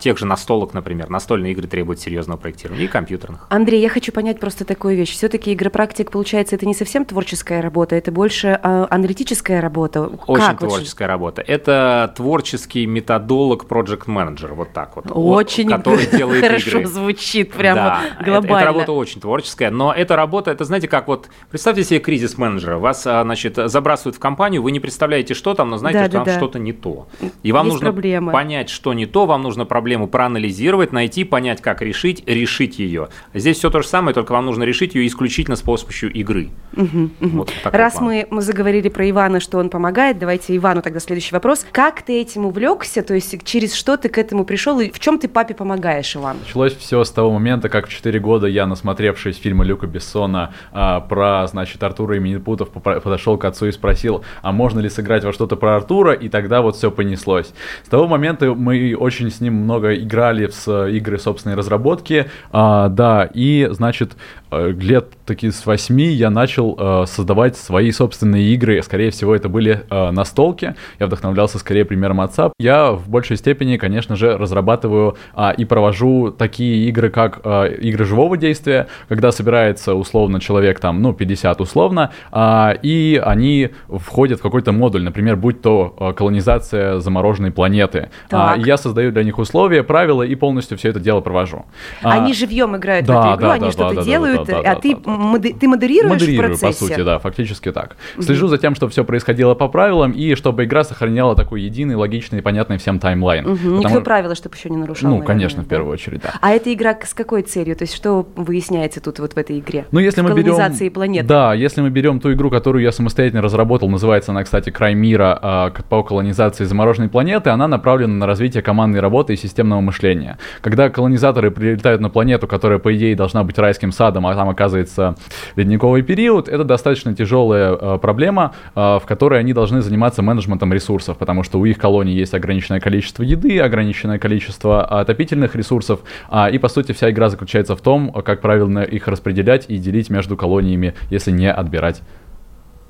тех 0.01 0.19
же 0.19 0.27
настолок, 0.27 0.75
например. 0.75 1.09
Настольные 1.11 1.53
игры 1.53 1.67
требуют 1.67 2.01
серьезного 2.01 2.39
проектирования 2.39 2.85
и 2.85 2.89
компьютерных. 2.89 3.47
Андрей, 3.49 3.81
я 3.81 3.89
хочу 3.89 4.13
понять 4.13 4.41
просто 4.41 4.65
такую 4.65 4.97
вещь. 4.97 5.13
Все-таки 5.13 5.53
игропрактик, 5.53 6.11
получается, 6.11 6.57
это 6.57 6.67
не 6.67 6.75
совсем 6.75 7.05
творческая 7.05 7.61
работа, 7.61 7.97
это 7.97 8.13
больше 8.13 8.59
аналитическая 8.63 9.61
работа. 9.61 10.03
Очень 10.27 10.47
как 10.47 10.59
творческая 10.59 11.07
работа. 11.07 11.43
Это 11.43 12.13
творческий 12.17 12.87
методолог, 12.87 13.65
project 13.65 14.07
менеджер, 14.19 14.55
вот 14.55 14.73
так 14.73 14.97
вот. 14.97 15.07
Очень 15.11 15.69
который 15.69 16.07
делает 16.17 16.45
хорошо 16.45 16.79
игры. 16.79 16.87
звучит, 16.87 17.53
прямо 17.53 18.01
да, 18.19 18.25
глобально. 18.25 18.47
Это, 18.47 18.57
это 18.57 18.65
работа 18.65 18.93
очень 18.93 19.21
творческая, 19.21 19.71
но 19.71 19.93
эта 19.93 20.17
работа, 20.17 20.51
это 20.51 20.65
знаете, 20.65 20.89
как 20.89 21.09
вот, 21.09 21.29
представьте 21.51 21.85
себе 21.85 22.01
кризис 22.01 22.37
менеджера, 22.39 22.79
вас, 22.79 23.07
а, 23.07 23.23
значит, 23.23 23.57
забрасывают 23.57 24.17
в 24.17 24.19
компанию, 24.19 24.63
вы 24.63 24.73
не 24.73 24.81
представляете, 24.81 25.35
что 25.35 25.55
там, 25.55 25.71
но 25.71 25.79
знаете, 25.79 26.01
да, 26.01 26.05
что 26.05 26.13
да, 26.13 26.19
там 26.19 26.25
да. 26.27 26.37
что-то 26.37 26.59
не 26.59 26.73
то. 26.73 27.09
И 27.43 27.53
вам 27.53 27.67
Есть 27.67 27.75
нужно 27.75 27.93
проблемы. 27.93 28.33
понять, 28.33 28.71
что 28.71 28.93
не 28.93 29.07
то, 29.07 29.27
вам 29.27 29.43
нужно 29.43 29.65
проблему 29.65 30.09
проанализировать, 30.09 30.93
найти, 30.93 31.25
понять, 31.25 31.63
как 31.63 31.83
решить, 31.83 32.23
решить 32.27 32.79
ее. 32.79 33.09
Здесь 33.35 33.59
все 33.59 33.71
то 33.71 33.83
же 33.83 33.89
самое, 33.89 34.15
только 34.15 34.33
вам 34.33 34.47
нужно 34.47 34.65
решить 34.65 34.95
ее 34.95 35.07
исключительно 35.07 35.57
с 35.57 35.63
помощью 35.63 36.13
игры. 36.13 36.51
Угу, 36.77 37.11
угу. 37.21 37.37
Вот 37.39 37.53
Раз 37.65 38.01
мы, 38.01 38.27
мы 38.31 38.43
заговорили 38.43 38.89
про 38.89 39.09
Ивана, 39.09 39.41
что 39.41 39.59
он 39.59 39.71
помогает, 39.71 40.19
давайте 40.19 40.57
Ивану 40.57 40.83
тогда 40.83 41.01
следующий 41.01 41.35
вопрос. 41.35 41.67
Как 41.71 42.03
ты 42.03 42.21
этим 42.21 42.47
увлекся, 42.47 43.03
то 43.03 43.15
есть 43.15 43.45
через 43.45 43.75
что 43.75 43.97
ты 43.97 44.08
к 44.09 44.19
этому 44.19 44.45
пришел, 44.45 44.81
и 44.81 44.91
в 44.91 44.99
чем 44.99 45.19
ты 45.19 45.29
папе 45.29 45.55
помогаешь, 45.55 46.17
Иван? 46.17 46.39
Началось 46.41 46.77
все 46.77 47.05
с 47.05 47.11
того 47.11 47.31
момента, 47.33 47.69
как 47.69 47.87
в 47.87 47.91
4 47.91 48.19
года 48.21 48.47
я, 48.47 48.67
насмотревшись 48.67 49.37
фильма 49.37 49.65
Люка 49.65 49.87
Бессона 49.87 50.53
а, 50.73 51.01
про, 51.01 51.47
значит, 51.47 51.83
Артура 51.83 52.17
и 52.17 52.19
Минипутов, 52.19 52.71
подошел 52.71 53.39
к 53.39 53.45
отцу 53.45 53.67
и 53.67 53.73
спросил, 53.73 54.25
а 54.43 54.53
можно 54.53 54.81
ли 54.81 54.89
сыграть 54.89 55.25
во 55.25 55.33
что-то 55.33 55.57
про 55.57 55.77
Артура, 55.77 56.13
и 56.13 56.29
тогда 56.29 56.63
вот 56.63 56.77
все 56.77 56.91
понеслось. 56.91 57.53
С 57.85 57.89
того 57.89 58.07
момента 58.07 58.55
мы 58.55 58.95
очень 58.99 59.31
с 59.31 59.41
ним 59.41 59.55
много 59.55 59.95
играли 59.95 60.47
в 60.47 60.89
игры 60.89 61.19
собственной 61.19 61.57
разработки, 61.57 62.31
а, 62.53 62.89
да, 62.89 63.29
и, 63.33 63.69
значит, 63.71 64.17
лет 64.51 65.13
таки 65.29 65.51
с 65.51 65.67
восьми 65.67 66.07
я 66.07 66.31
начал 66.31 66.75
э, 66.79 67.07
создавать 67.07 67.57
свои 67.57 67.93
собственные 67.93 68.55
игры. 68.55 68.83
Скорее 68.83 69.11
всего, 69.11 69.35
это 69.35 69.49
были 69.49 69.85
э, 69.89 70.11
настолки. 70.11 70.75
Я 70.99 71.07
вдохновлялся 71.07 71.59
скорее 71.59 71.85
примером 71.85 72.21
отца. 72.21 72.51
Я 72.59 72.93
в 72.93 73.09
большей 73.09 73.37
степени, 73.37 73.77
конечно 73.77 74.17
же, 74.17 74.37
разрабатываю 74.37 75.17
э, 75.37 75.53
и 75.57 75.65
провожу 75.65 76.31
такие 76.31 76.89
игры, 76.89 77.11
как 77.11 77.41
э, 77.45 77.75
игры 77.81 78.05
живого 78.05 78.37
действия, 78.37 78.89
когда 79.09 79.31
собирается 79.33 79.95
условно 79.95 80.41
человек 80.41 80.81
там, 80.81 81.03
ну, 81.03 81.13
50 81.13 81.61
условно, 81.61 82.11
э, 82.33 82.75
и 82.83 83.21
они 83.23 83.71
входят 83.89 84.41
в 84.41 84.43
какой-то 84.43 84.73
модуль, 84.73 85.03
например, 85.03 85.37
будь 85.37 85.61
то 85.61 85.95
э, 86.01 86.13
колонизация 86.15 87.01
замороженной 87.01 87.51
планеты. 87.51 88.11
Э, 88.31 88.55
я 88.57 88.79
создаю 88.79 89.13
для 89.13 89.25
них 89.25 89.39
условия, 89.39 89.83
правила 89.83 90.23
и 90.23 90.35
полностью 90.35 90.79
все 90.79 90.89
это 90.89 91.01
дело 91.01 91.21
провожу. 91.21 91.67
Они 92.03 92.33
а, 92.33 92.35
живьем 92.35 92.77
играют 92.77 93.07
да, 93.07 93.15
в 93.15 93.25
эту 93.27 93.37
игру, 93.37 93.49
да, 93.49 93.53
они 93.53 93.65
да, 93.67 93.73
что-то 93.73 93.95
да, 93.97 94.03
делают, 94.03 94.38
да, 94.45 94.63
да, 94.63 94.71
а 94.71 94.75
да, 94.75 94.81
ты 94.81 94.95
да, 94.97 95.01
моди- 95.11 95.53
ты 95.59 95.69
модерируешь 95.69 96.13
Модерирую, 96.13 96.57
в 96.57 96.61
процессе? 96.61 96.81
по 96.81 96.87
сути, 96.93 97.03
да, 97.03 97.19
фактически 97.19 97.73
так. 97.73 97.97
Слежу 98.21 98.49
за 98.49 98.59
тем, 98.59 98.75
чтобы 98.75 98.93
все 98.93 99.05
происходило 99.05 99.55
по 99.55 99.69
правилам 99.69 100.13
и 100.13 100.35
чтобы 100.35 100.65
игра 100.65 100.85
сохраняла 100.85 101.35
такой 101.35 101.63
единый, 101.63 101.95
логичный 101.95 102.39
и 102.39 102.43
понятный 102.43 102.79
всем 102.79 102.99
таймлайн. 102.99 103.45
Мгм. 103.45 103.57
Потому- 103.57 103.79
Никакое 103.81 104.01
правило, 104.03 104.35
чтобы 104.35 104.57
еще 104.57 104.71
не 104.71 104.77
нарушал. 104.77 105.11
Ну, 105.11 105.17
наверное, 105.17 105.27
конечно, 105.27 105.63
в 105.63 105.67
да. 105.67 105.71
первую 105.71 105.93
очередь, 105.93 106.23
да. 106.23 106.35
А 106.41 106.51
эта 106.51 106.73
игра 106.73 106.97
с 107.05 107.15
какой 107.15 107.43
целью? 107.43 107.77
То 107.77 107.83
есть 107.85 107.95
что 107.95 108.27
выясняется 108.37 109.01
тут 109.01 109.19
вот 109.19 109.35
в 109.35 109.37
этой 109.39 109.59
игре? 109.59 109.87
Ну, 109.91 110.01
если 110.01 110.21
В 110.21 110.25
мы 110.25 110.35
берем... 110.35 110.55
планеты. 110.93 111.27
Да, 111.27 111.55
если 111.55 111.81
мы 111.81 111.91
берем 111.91 112.21
ту 112.21 112.33
игру, 112.33 112.51
которую 112.51 112.83
я 112.83 112.93
самостоятельно 112.93 113.43
разработал, 113.43 113.89
называется 113.89 114.33
она, 114.33 114.45
кстати, 114.45 114.71
«Край 114.71 114.95
мира» 114.95 115.39
а, 115.41 115.71
по 115.89 116.03
колонизации 116.03 116.65
замороженной 116.65 117.09
планеты, 117.09 117.51
она 117.51 117.69
направлена 117.69 118.15
на 118.15 118.27
развитие 118.27 118.63
командной 118.63 119.01
работы 119.01 119.35
и 119.35 119.37
системного 119.37 119.81
мышления. 119.81 120.39
Когда 120.61 120.91
колонизаторы 120.91 121.51
прилетают 121.51 122.01
на 122.01 122.11
планету, 122.11 122.47
которая, 122.47 122.79
по 122.79 122.95
идее, 122.97 123.15
должна 123.17 123.45
быть 123.45 123.59
райским 123.59 123.93
садом, 123.93 124.27
там 124.35 124.49
оказывается 124.49 125.17
ледниковый 125.57 126.03
период, 126.03 126.49
это 126.49 126.65
достаточно 126.65 127.15
тяжелая 127.15 127.73
а, 127.73 127.99
проблема, 127.99 128.53
а, 128.75 128.99
в 128.99 129.07
которой 129.07 129.41
они 129.41 129.53
должны 129.53 129.83
заниматься 129.83 130.23
менеджментом 130.23 130.73
ресурсов, 130.73 131.17
потому 131.19 131.43
что 131.43 131.59
у 131.59 131.65
их 131.65 131.79
колонии 131.79 132.15
есть 132.15 132.35
ограниченное 132.35 132.81
количество 132.81 133.23
еды, 133.23 133.59
ограниченное 133.61 134.19
количество 134.19 134.85
а, 134.85 135.01
отопительных 135.01 135.57
ресурсов, 135.57 136.01
а, 136.29 136.49
и, 136.51 136.59
по 136.59 136.69
сути, 136.69 136.93
вся 136.93 137.11
игра 137.11 137.29
заключается 137.29 137.77
в 137.77 137.81
том, 137.81 138.13
как 138.13 138.41
правильно 138.41 138.81
их 138.81 139.09
распределять 139.09 139.67
и 139.69 139.79
делить 139.79 140.11
между 140.11 140.37
колониями, 140.37 140.95
если 141.11 141.31
не 141.31 141.51
отбирать 141.51 142.03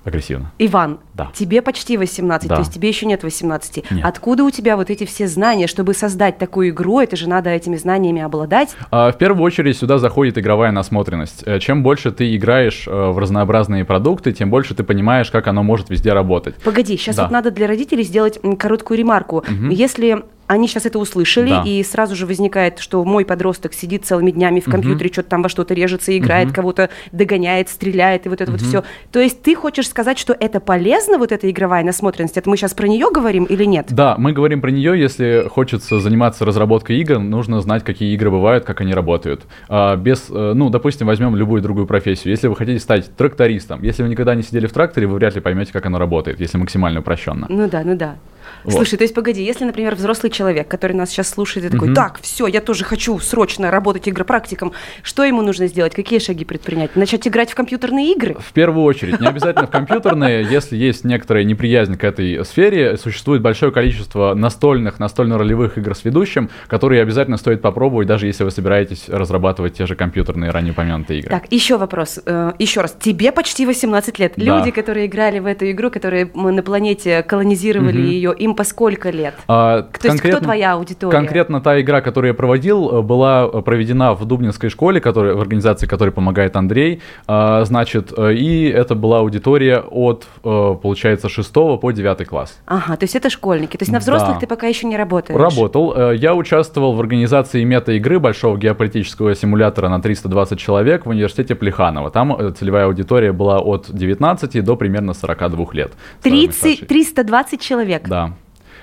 агрессивно. 0.09 0.53
Иван, 0.59 0.99
Да. 1.15 1.31
тебе 1.35 1.63
почти 1.63 1.97
18, 1.97 2.49
Да. 2.49 2.57
то 2.57 2.61
есть 2.63 2.73
тебе 2.75 2.89
еще 2.89 3.07
нет 3.07 3.23
18. 3.23 3.85
Нет. 3.91 4.05
Откуда 4.05 4.45
у 4.45 4.51
тебя 4.51 4.77
вот 4.77 4.91
эти 4.91 5.05
все 5.05 5.27
знания, 5.29 5.67
чтобы 5.67 5.95
создать 5.95 6.39
такую 6.39 6.71
игру? 6.71 7.01
Это 7.01 7.17
же 7.17 7.29
надо 7.29 7.51
этими 7.51 7.77
знаниями 7.77 8.21
обладать. 8.23 8.77
А, 8.91 9.11
В 9.13 9.19
первую 9.19 9.43
очередь 9.45 9.77
сюда 9.77 9.99
заходит 9.99 10.37
игровая 10.39 10.73
насмотренность. 10.73 11.43
Э, 11.47 11.59
Чем 11.61 11.83
больше 11.83 12.11
ты 12.13 12.35
играешь 12.37 12.85
э, 12.87 12.91
в 13.11 13.19
разнообразные 13.19 13.85
продукты, 13.85 14.33
тем 14.33 14.51
больше 14.51 14.75
ты 14.75 14.83
понимаешь, 14.85 15.31
как 15.31 15.47
оно 15.47 15.63
может 15.63 15.91
везде 15.91 16.13
работать. 16.13 16.55
Погоди, 16.65 16.97
сейчас 16.97 17.17
Да. 17.17 17.23
вот 17.25 17.31
надо 17.33 17.51
для 17.51 17.67
родителей 17.67 18.03
сделать 18.03 18.39
короткую 18.59 18.99
ремарку. 18.99 19.45
Если 19.71 20.23
они 20.49 20.67
сейчас 20.67 20.87
это 20.87 20.99
услышали, 20.99 21.51
Да. 21.51 21.63
и 21.65 21.83
сразу 21.85 22.17
же 22.17 22.27
возникает, 22.27 22.79
что 22.81 23.05
мой 23.05 23.25
подросток 23.25 23.73
сидит 23.75 24.05
целыми 24.05 24.31
днями 24.31 24.61
в 24.61 24.65
компьютере, 24.65 25.11
что-то 25.13 25.29
там 25.29 25.43
во 25.43 25.49
что-то 25.49 25.75
режется, 25.75 26.17
играет, 26.17 26.53
кого-то 26.53 26.89
догоняет, 27.13 27.69
стреляет, 27.69 28.27
и 28.27 28.29
вот 28.29 28.41
это 28.41 28.51
вот 28.51 28.61
все. 28.61 28.83
То 29.13 29.21
есть 29.21 29.43
ты 29.43 29.55
хочешь 29.55 29.89
сказать, 29.89 30.19
что 30.19 30.35
это 30.39 30.59
полезно, 30.61 31.19
вот 31.19 31.33
эта 31.33 31.51
игровая 31.51 31.85
насмотренность? 31.85 32.37
Это 32.37 32.49
мы 32.49 32.57
сейчас 32.57 32.75
про 32.75 32.89
нее 32.89 33.11
говорим 33.13 33.45
или 33.45 33.65
нет? 33.65 33.87
Да, 33.91 34.17
мы 34.19 34.33
говорим 34.33 34.61
про 34.61 34.71
нее, 34.71 34.99
если 34.99 35.47
хочется 35.49 36.01
заниматься 36.01 36.45
разработкой 36.45 36.99
игр, 36.99 37.19
нужно 37.19 37.61
знать, 37.61 37.85
какие 37.85 38.13
игры 38.15 38.31
бывают, 38.31 38.65
как 38.65 38.81
они 38.81 38.95
работают. 38.95 39.43
А, 39.69 39.97
без, 39.97 40.27
э, 40.31 40.53
ну, 40.55 40.71
допустим, 40.71 41.07
возьмем 41.07 41.37
любую 41.37 41.61
другую 41.63 41.87
профессию. 41.87 42.31
Если 42.33 42.49
вы 42.49 42.57
хотите 42.57 42.79
стать 42.81 43.15
трактористом, 43.17 43.83
если 43.83 44.03
вы 44.03 44.09
никогда 44.09 44.35
не 44.35 44.43
сидели 44.43 44.67
в 44.67 44.73
тракторе, 44.73 45.07
вы 45.07 45.17
вряд 45.17 45.35
ли 45.35 45.41
поймете, 45.41 45.73
как 45.73 45.85
оно 45.87 45.99
работает, 45.99 46.41
если 46.41 46.57
максимально 46.59 47.01
упрощенно. 47.01 47.47
Ну 47.49 47.69
да, 47.69 47.83
ну 47.85 47.97
да. 47.97 48.17
Вот. 48.65 48.75
Слушай, 48.75 48.97
то 48.97 49.05
есть 49.05 49.15
погоди, 49.15 49.43
если, 49.43 49.65
например, 49.65 49.95
взрослый 49.95 50.31
человек, 50.31 50.69
который 50.69 50.93
нас 50.93 51.11
сейчас 51.11 51.29
слушает, 51.29 51.67
и 51.67 51.69
такой, 51.71 51.95
так, 51.95 52.19
все, 52.21 52.47
я 52.47 52.61
тоже 52.61 52.85
хочу 52.85 53.19
срочно 53.19 53.71
работать 53.71 54.09
игропрактиком, 54.09 54.73
что 55.03 55.25
ему 55.25 55.43
нужно 55.43 55.67
сделать? 55.67 55.95
Какие 55.95 56.19
шаги 56.19 56.45
предпринять? 56.45 56.97
Начать 56.97 57.27
играть 57.27 57.51
в 57.51 57.55
компьютерные 57.55 58.13
игры? 58.13 58.37
В 58.39 58.53
первую 58.53 58.85
очередь, 58.85 59.21
не 59.21 59.27
обязательно 59.27 59.67
в 59.67 59.71
компьютерные, 59.71 60.43
если 60.51 60.77
есть 60.77 61.05
некоторая 61.05 61.45
неприязнь 61.45 61.97
к 61.97 62.05
этой 62.05 62.45
сфере, 62.45 62.97
существует 62.97 63.43
большое 63.43 63.73
количество 63.73 64.35
настольных, 64.35 64.99
настольно-ролевых 64.99 65.79
игр 65.79 65.95
с 65.95 66.05
ведущим, 66.05 66.51
которые 66.67 67.03
обязательно 67.03 67.37
стоит 67.37 67.63
попробовать, 67.63 68.07
даже 68.07 68.27
если 68.27 68.45
вы 68.45 68.51
собираетесь 68.51 69.09
разрабатывать 69.09 69.75
те 69.75 69.87
же 69.87 69.95
компьютерные 69.95 70.51
ранее 70.51 70.73
упомянутые 70.73 71.21
игры. 71.21 71.31
Так, 71.31 71.51
еще 71.51 71.77
вопрос. 71.77 72.21
э, 72.25 72.53
еще 72.59 72.81
раз. 72.81 72.97
Тебе 72.99 73.33
почти 73.33 73.67
18 73.67 74.19
лет. 74.19 74.35
Да. 74.37 74.45
Люди, 74.45 74.71
которые 74.71 75.07
играли 75.07 75.39
в 75.39 75.47
эту 75.47 75.71
игру, 75.71 75.91
которые 75.91 76.31
мы 76.35 76.53
на 76.53 76.63
планете 76.63 77.23
колонизировали 77.23 78.01
ее, 78.01 78.35
им 78.37 78.48
по 78.55 78.65
сколько 78.65 79.11
лет? 79.11 79.35
А, 79.49 79.83
То 79.83 80.09
есть 80.09 80.21
кто 80.21 80.41
твоя 80.41 80.75
аудитория? 80.75 81.13
Конкретно 81.13 81.61
та 81.61 81.81
игра, 81.81 82.01
которую 82.01 82.29
я 82.31 82.35
проводил, 82.35 82.99
э, 82.99 83.03
была 83.03 83.49
э, 83.53 83.63
проведена 83.63 84.15
в 84.15 84.25
Дубнинской 84.25 84.71
школе, 84.71 85.01
которая, 85.01 85.35
в 85.35 85.41
организации 85.41 85.87
которой 85.87 86.11
помогает 86.11 86.57
Андрей. 86.57 87.01
А, 87.27 87.65
Значит, 87.65 88.13
э, 88.17 88.35
и 88.35 88.69
это 88.69 88.95
была 88.95 89.19
аудитория 89.21 89.79
от, 89.79 90.27
получается, 90.43 91.29
6 91.29 91.53
по 91.53 91.91
9 91.91 92.27
класс. 92.27 92.59
Ага, 92.67 92.97
то 92.97 93.05
есть 93.05 93.17
это 93.17 93.31
школьники. 93.31 93.77
То 93.77 93.83
есть 93.83 93.93
на 93.93 93.99
взрослых 93.99 94.35
Да. 94.35 94.41
ты 94.41 94.47
пока 94.47 94.67
еще 94.67 94.87
не 94.87 94.97
работаешь? 94.97 95.39
Работал. 95.39 96.13
Я 96.13 96.35
участвовал 96.35 96.95
в 96.95 97.01
организации 97.01 97.65
мета-игры 97.65 98.19
большого 98.19 98.57
геополитического 98.57 99.35
симулятора 99.35 99.89
на 99.89 100.01
320 100.01 100.59
человек 100.59 101.07
в 101.07 101.11
университете 101.11 101.55
Плеханова. 101.55 102.11
Там 102.11 102.55
целевая 102.55 102.87
аудитория 102.87 103.33
была 103.33 103.59
от 103.59 103.87
19 103.91 104.65
до 104.65 104.77
примерно 104.77 105.15
42 105.15 105.67
лет. 105.73 105.93
Самый 106.23 106.47
30, 106.47 106.57
старший. 106.57 106.87
320 106.87 107.61
человек. 107.61 108.09
Да. 108.09 108.33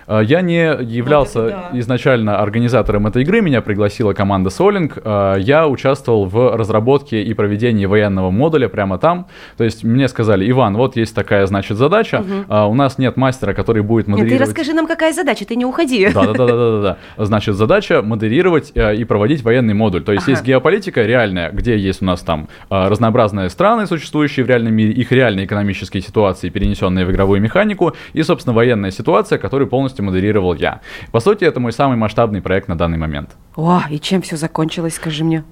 Э, 0.07 0.21
Я 0.23 0.41
не 0.41 0.57
являлся 0.83 1.41
Вот 1.41 1.49
да. 1.51 1.69
изначально 1.79 2.39
организатором 2.39 3.07
этой 3.07 3.23
игры, 3.23 3.41
меня 3.41 3.61
пригласила 3.61 4.13
команда 4.13 4.49
Солинг. 4.49 4.97
Э, 5.03 5.35
Я 5.39 5.67
участвовал 5.67 6.25
в 6.25 6.55
разработке 6.55 7.23
и 7.23 7.33
проведении 7.33 7.85
военного 7.85 8.31
модуля 8.31 8.67
прямо 8.69 8.97
там. 8.97 9.27
То 9.57 9.63
есть 9.63 9.83
мне 9.83 10.07
сказали, 10.07 10.49
Иван, 10.49 10.75
вот 10.77 10.95
есть 10.95 11.15
такая, 11.15 11.45
значит, 11.47 11.77
задача. 11.77 12.23
А, 12.47 12.67
У 12.67 12.73
нас 12.75 12.97
нет 12.97 13.17
мастера, 13.17 13.53
который 13.53 13.81
будет 13.83 14.07
модерировать. 14.07 14.37
ты 14.39 14.43
расскажи 14.45 14.73
нам, 14.73 14.87
какая 14.87 15.13
задача, 15.13 15.45
ты 15.45 15.55
не 15.55 15.65
уходи. 15.65 16.09
Да, 16.13 16.25
да, 16.25 16.33
да, 16.33 16.45
да, 16.47 16.55
да, 16.81 16.97
да. 17.17 17.25
Значит, 17.25 17.55
задача 17.55 18.01
модерировать 18.01 18.71
э, 18.75 18.95
и 18.95 19.03
проводить 19.05 19.43
военный 19.43 19.73
модуль. 19.73 20.03
То 20.03 20.11
есть 20.11 20.23
Ага. 20.23 20.31
есть 20.31 20.43
геополитика 20.43 21.03
реальная, 21.03 21.51
где 21.51 21.77
есть 21.77 22.01
у 22.01 22.05
нас 22.05 22.21
там 22.21 22.47
э, 22.69 22.87
разнообразные 22.87 23.49
страны, 23.49 23.85
существующие 23.87 24.45
в 24.45 24.49
реальном 24.49 24.73
мире, 24.73 24.91
их 24.91 25.11
реальные 25.11 25.45
экономические 25.45 26.01
ситуации, 26.01 26.49
перенесенные 26.49 27.05
в 27.05 27.11
игровую 27.11 27.41
механику, 27.41 27.93
и, 28.13 28.23
собственно, 28.23 28.53
военная 28.55 28.91
ситуация, 28.91 29.37
которую 29.37 29.67
полностью 29.67 29.94
модерировал 30.01 30.53
я. 30.53 30.81
По 31.11 31.19
сути, 31.19 31.43
это 31.43 31.59
мой 31.59 31.71
самый 31.71 31.97
масштабный 31.97 32.41
проект 32.41 32.67
на 32.67 32.77
данный 32.77 32.97
момент. 32.97 33.35
О, 33.55 33.81
и 33.89 33.99
чем 33.99 34.21
все 34.21 34.37
закончилось, 34.37 34.95
скажи 34.95 35.23
мне? 35.23 35.43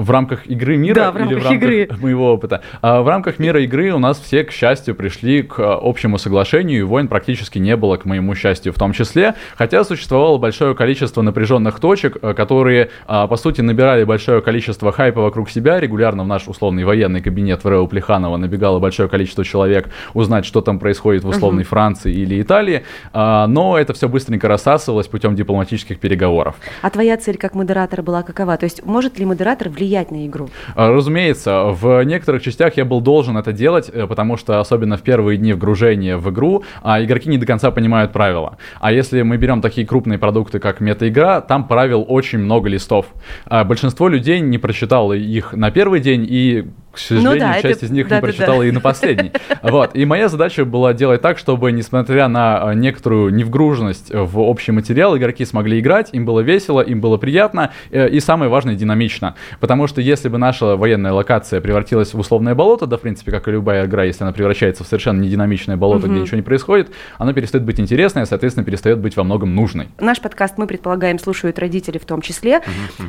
В 0.00 0.10
рамках 0.10 0.46
игры 0.46 0.76
мира 0.76 0.94
Да, 0.94 1.12
в 1.12 1.16
или 1.16 1.34
в 1.34 1.44
рамках 1.44 1.50
рамках 1.50 1.68
игры. 1.68 1.88
моего 2.00 2.32
опыта? 2.32 2.62
А, 2.80 3.02
в 3.02 3.08
рамках 3.08 3.38
мира 3.38 3.62
игры 3.62 3.92
у 3.92 3.98
нас 3.98 4.18
все, 4.18 4.44
к 4.44 4.50
счастью, 4.50 4.94
пришли 4.94 5.42
к 5.42 5.58
а, 5.58 5.78
общему 5.80 6.16
соглашению, 6.16 6.80
и 6.80 6.82
войн 6.82 7.06
практически 7.06 7.58
не 7.58 7.76
было, 7.76 7.96
к 7.96 8.06
моему 8.06 8.34
счастью, 8.34 8.72
в 8.72 8.78
том 8.78 8.92
числе, 8.92 9.34
хотя 9.56 9.84
существовало 9.84 10.38
большое 10.38 10.74
количество 10.74 11.20
напряженных 11.22 11.80
точек, 11.80 12.16
а, 12.22 12.32
которые, 12.32 12.90
по 13.06 13.36
сути, 13.36 13.60
набирали 13.60 14.04
большое 14.04 14.40
количество 14.40 14.90
хайпа 14.90 15.20
вокруг 15.20 15.50
себя, 15.50 15.78
регулярно 15.80 16.24
в 16.24 16.26
наш 16.26 16.48
условный 16.48 16.84
военный 16.84 17.20
кабинет 17.20 17.62
в 17.62 17.68
Рео 17.68 17.86
Плеханова 17.86 18.36
набегало 18.36 18.78
большое 18.78 19.08
количество 19.08 19.44
человек 19.44 19.90
узнать, 20.14 20.46
что 20.46 20.62
там 20.62 20.78
происходит 20.78 21.24
в 21.24 21.28
условной 21.28 21.64
Франции 21.64 22.12
или 22.12 22.40
Италии, 22.40 22.84
но 23.12 23.76
это 23.78 23.92
все 23.92 24.08
быстренько 24.08 24.48
рассасывалось 24.48 25.06
путем 25.08 25.34
дипломатических 25.34 25.98
переговоров. 25.98 26.56
А 26.82 26.90
твоя 26.90 27.16
цель 27.16 27.36
как 27.36 27.54
модератора 27.54 28.02
была 28.02 28.22
какова? 28.22 28.56
То 28.56 28.64
есть 28.64 28.84
может 28.84 29.18
ли 29.18 29.24
модератор 29.26 29.68
влиять 29.68 29.89
на 30.10 30.26
игру? 30.26 30.48
А, 30.74 30.90
Разумеется, 30.90 31.64
в 31.64 32.02
некоторых 32.04 32.42
частях 32.42 32.76
я 32.76 32.84
был 32.84 33.00
должен 33.00 33.36
это 33.36 33.52
делать, 33.52 33.90
э, 33.92 34.06
потому 34.06 34.36
что 34.36 34.60
особенно 34.60 34.96
в 34.96 35.02
первые 35.02 35.36
дни 35.36 35.52
вгружения 35.52 36.16
в 36.16 36.30
игру 36.30 36.64
а, 36.82 37.02
игроки 37.02 37.28
не 37.28 37.38
до 37.38 37.46
конца 37.46 37.70
понимают 37.70 38.12
правила. 38.12 38.56
А 38.80 38.92
если 38.92 39.22
мы 39.22 39.36
берем 39.36 39.60
такие 39.60 39.86
крупные 39.86 40.18
продукты, 40.18 40.58
как 40.58 40.80
мета-игра, 40.80 41.40
там 41.40 41.66
правил 41.66 42.04
очень 42.08 42.38
много 42.38 42.68
листов. 42.68 43.06
А 43.46 43.64
Большинство 43.64 44.08
людей 44.08 44.40
не 44.40 44.58
прочитало 44.58 45.12
их 45.12 45.52
на 45.52 45.70
первый 45.70 46.00
день 46.00 46.26
и 46.28 46.68
к 46.92 46.98
сожалению, 46.98 47.32
Ну 47.32 47.38
да, 47.38 47.52
это- 47.56 47.68
часть 47.68 47.82
из 47.84 47.90
них 47.90 48.04
не 48.06 48.10
да-да-да. 48.10 48.26
прочитала 48.26 48.62
и 48.62 48.70
на 48.70 48.80
последний. 48.80 49.32
Вот. 49.62 49.90
И 49.94 50.04
моя 50.06 50.28
задача 50.28 50.64
была 50.64 50.92
делать 50.94 51.20
так, 51.20 51.38
чтобы, 51.38 51.70
несмотря 51.72 52.28
на 52.28 52.70
а, 52.70 52.74
некоторую 52.74 53.32
невгруженность 53.34 54.10
в 54.12 54.38
общий 54.40 54.72
материал, 54.72 55.16
игроки 55.16 55.44
смогли 55.44 55.78
играть, 55.80 56.08
им 56.12 56.24
было 56.24 56.40
весело, 56.40 56.80
им 56.80 57.00
было 57.00 57.16
приятно, 57.18 57.72
э, 57.90 58.08
и 58.08 58.20
самое 58.20 58.50
важное, 58.50 58.74
динамично. 58.74 59.34
Потому 59.60 59.86
что 59.86 60.00
если 60.00 60.28
бы 60.28 60.38
наша 60.38 60.76
военная 60.76 61.12
локация 61.12 61.60
превратилась 61.60 62.14
в 62.14 62.18
условное 62.18 62.54
болото, 62.54 62.86
да, 62.86 62.96
в 62.96 63.00
принципе, 63.02 63.30
как 63.30 63.48
и 63.48 63.50
любая 63.50 63.86
игра, 63.86 64.04
если 64.04 64.24
она 64.24 64.32
превращается 64.32 64.82
в 64.84 64.86
совершенно 64.86 65.20
нединамичное 65.20 65.76
болото, 65.76 66.08
где 66.08 66.20
ничего 66.20 66.36
не 66.36 66.42
происходит, 66.42 66.90
она 67.18 67.32
перестает 67.32 67.64
быть 67.64 67.78
интересной, 67.80 68.22
а, 68.22 68.26
соответственно, 68.26 68.64
перестает 68.64 68.98
быть 68.98 69.16
во 69.16 69.22
многом 69.24 69.54
нужной. 69.54 69.88
Наш 70.00 70.20
подкаст, 70.20 70.56
мы 70.58 70.66
предполагаем, 70.66 71.18
слушают 71.18 71.58
родители 71.58 71.98
в 71.98 72.04
том 72.06 72.20
числе. 72.22 72.60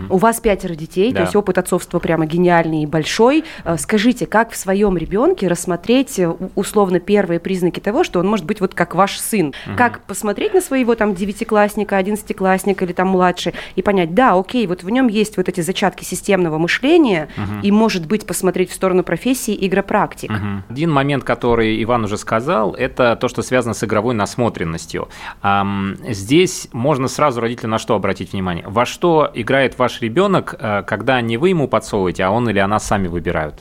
У 0.09 0.17
вас 0.17 0.39
пятеро 0.39 0.75
детей, 0.75 1.09
то 1.11 1.15
Да. 1.17 1.21
есть 1.21 1.35
опыт 1.35 1.57
отцовства 1.57 1.99
прямо 1.99 2.25
гениальный 2.25 2.83
и 2.83 2.85
большой. 2.85 3.45
Э, 3.71 3.77
Скажите, 3.77 4.25
как 4.25 4.51
в 4.51 4.55
своем 4.55 4.97
ребенке 4.97 5.47
рассмотреть 5.47 6.19
э, 6.19 6.33
условно 6.55 6.99
первые 6.99 7.39
признаки 7.39 7.79
того, 7.79 8.03
что 8.03 8.19
он 8.19 8.27
может 8.27 8.45
быть 8.45 8.61
вот 8.61 8.73
как 8.73 8.95
ваш 8.95 9.17
сын? 9.19 9.53
Как 9.75 10.01
посмотреть 10.01 10.53
на 10.53 10.61
своего 10.61 10.95
там 10.95 11.15
девятиклассника, 11.15 11.97
одиннадцатиклассника 11.97 12.85
или 12.85 12.93
там 12.93 13.09
младше 13.09 13.53
и 13.75 13.81
понять, 13.81 14.13
да, 14.13 14.37
окей, 14.37 14.67
вот 14.67 14.83
в 14.83 14.89
нем 14.89 15.07
есть 15.07 15.37
вот 15.37 15.49
эти 15.49 15.61
зачатки 15.61 16.03
системного 16.03 16.57
мышления, 16.57 17.29
и 17.63 17.71
может 17.71 18.07
быть 18.07 18.25
посмотреть 18.25 18.69
в 18.71 18.73
сторону 18.73 19.03
профессии 19.03 19.57
игропрактик. 19.59 20.31
Мгм. 20.31 20.63
Один 20.69 20.91
момент, 20.91 21.23
который 21.23 21.81
Иван 21.83 22.03
уже 22.05 22.17
сказал, 22.17 22.73
это 22.73 23.15
то, 23.15 23.27
что 23.27 23.41
связано 23.41 23.73
с 23.73 23.83
игровой 23.83 24.13
насмотренностью. 24.13 25.09
Здесь 26.07 26.67
можно 26.71 27.07
сразу 27.07 27.41
родителям 27.41 27.71
на 27.71 27.79
что 27.79 27.95
обратить 27.95 28.33
внимание? 28.33 28.65
Во 28.67 28.85
что 28.85 29.29
играет 29.33 29.77
ваш 29.77 30.01
ребенок, 30.01 30.55
э, 30.59 30.83
когда 30.85 31.21
не 31.21 31.37
вы 31.37 31.49
ему 31.49 31.67
подсовываете, 31.67 32.23
а 32.23 32.31
он 32.31 32.49
или 32.49 32.59
она 32.59 32.79
сами 32.79 33.07
выбирают? 33.07 33.60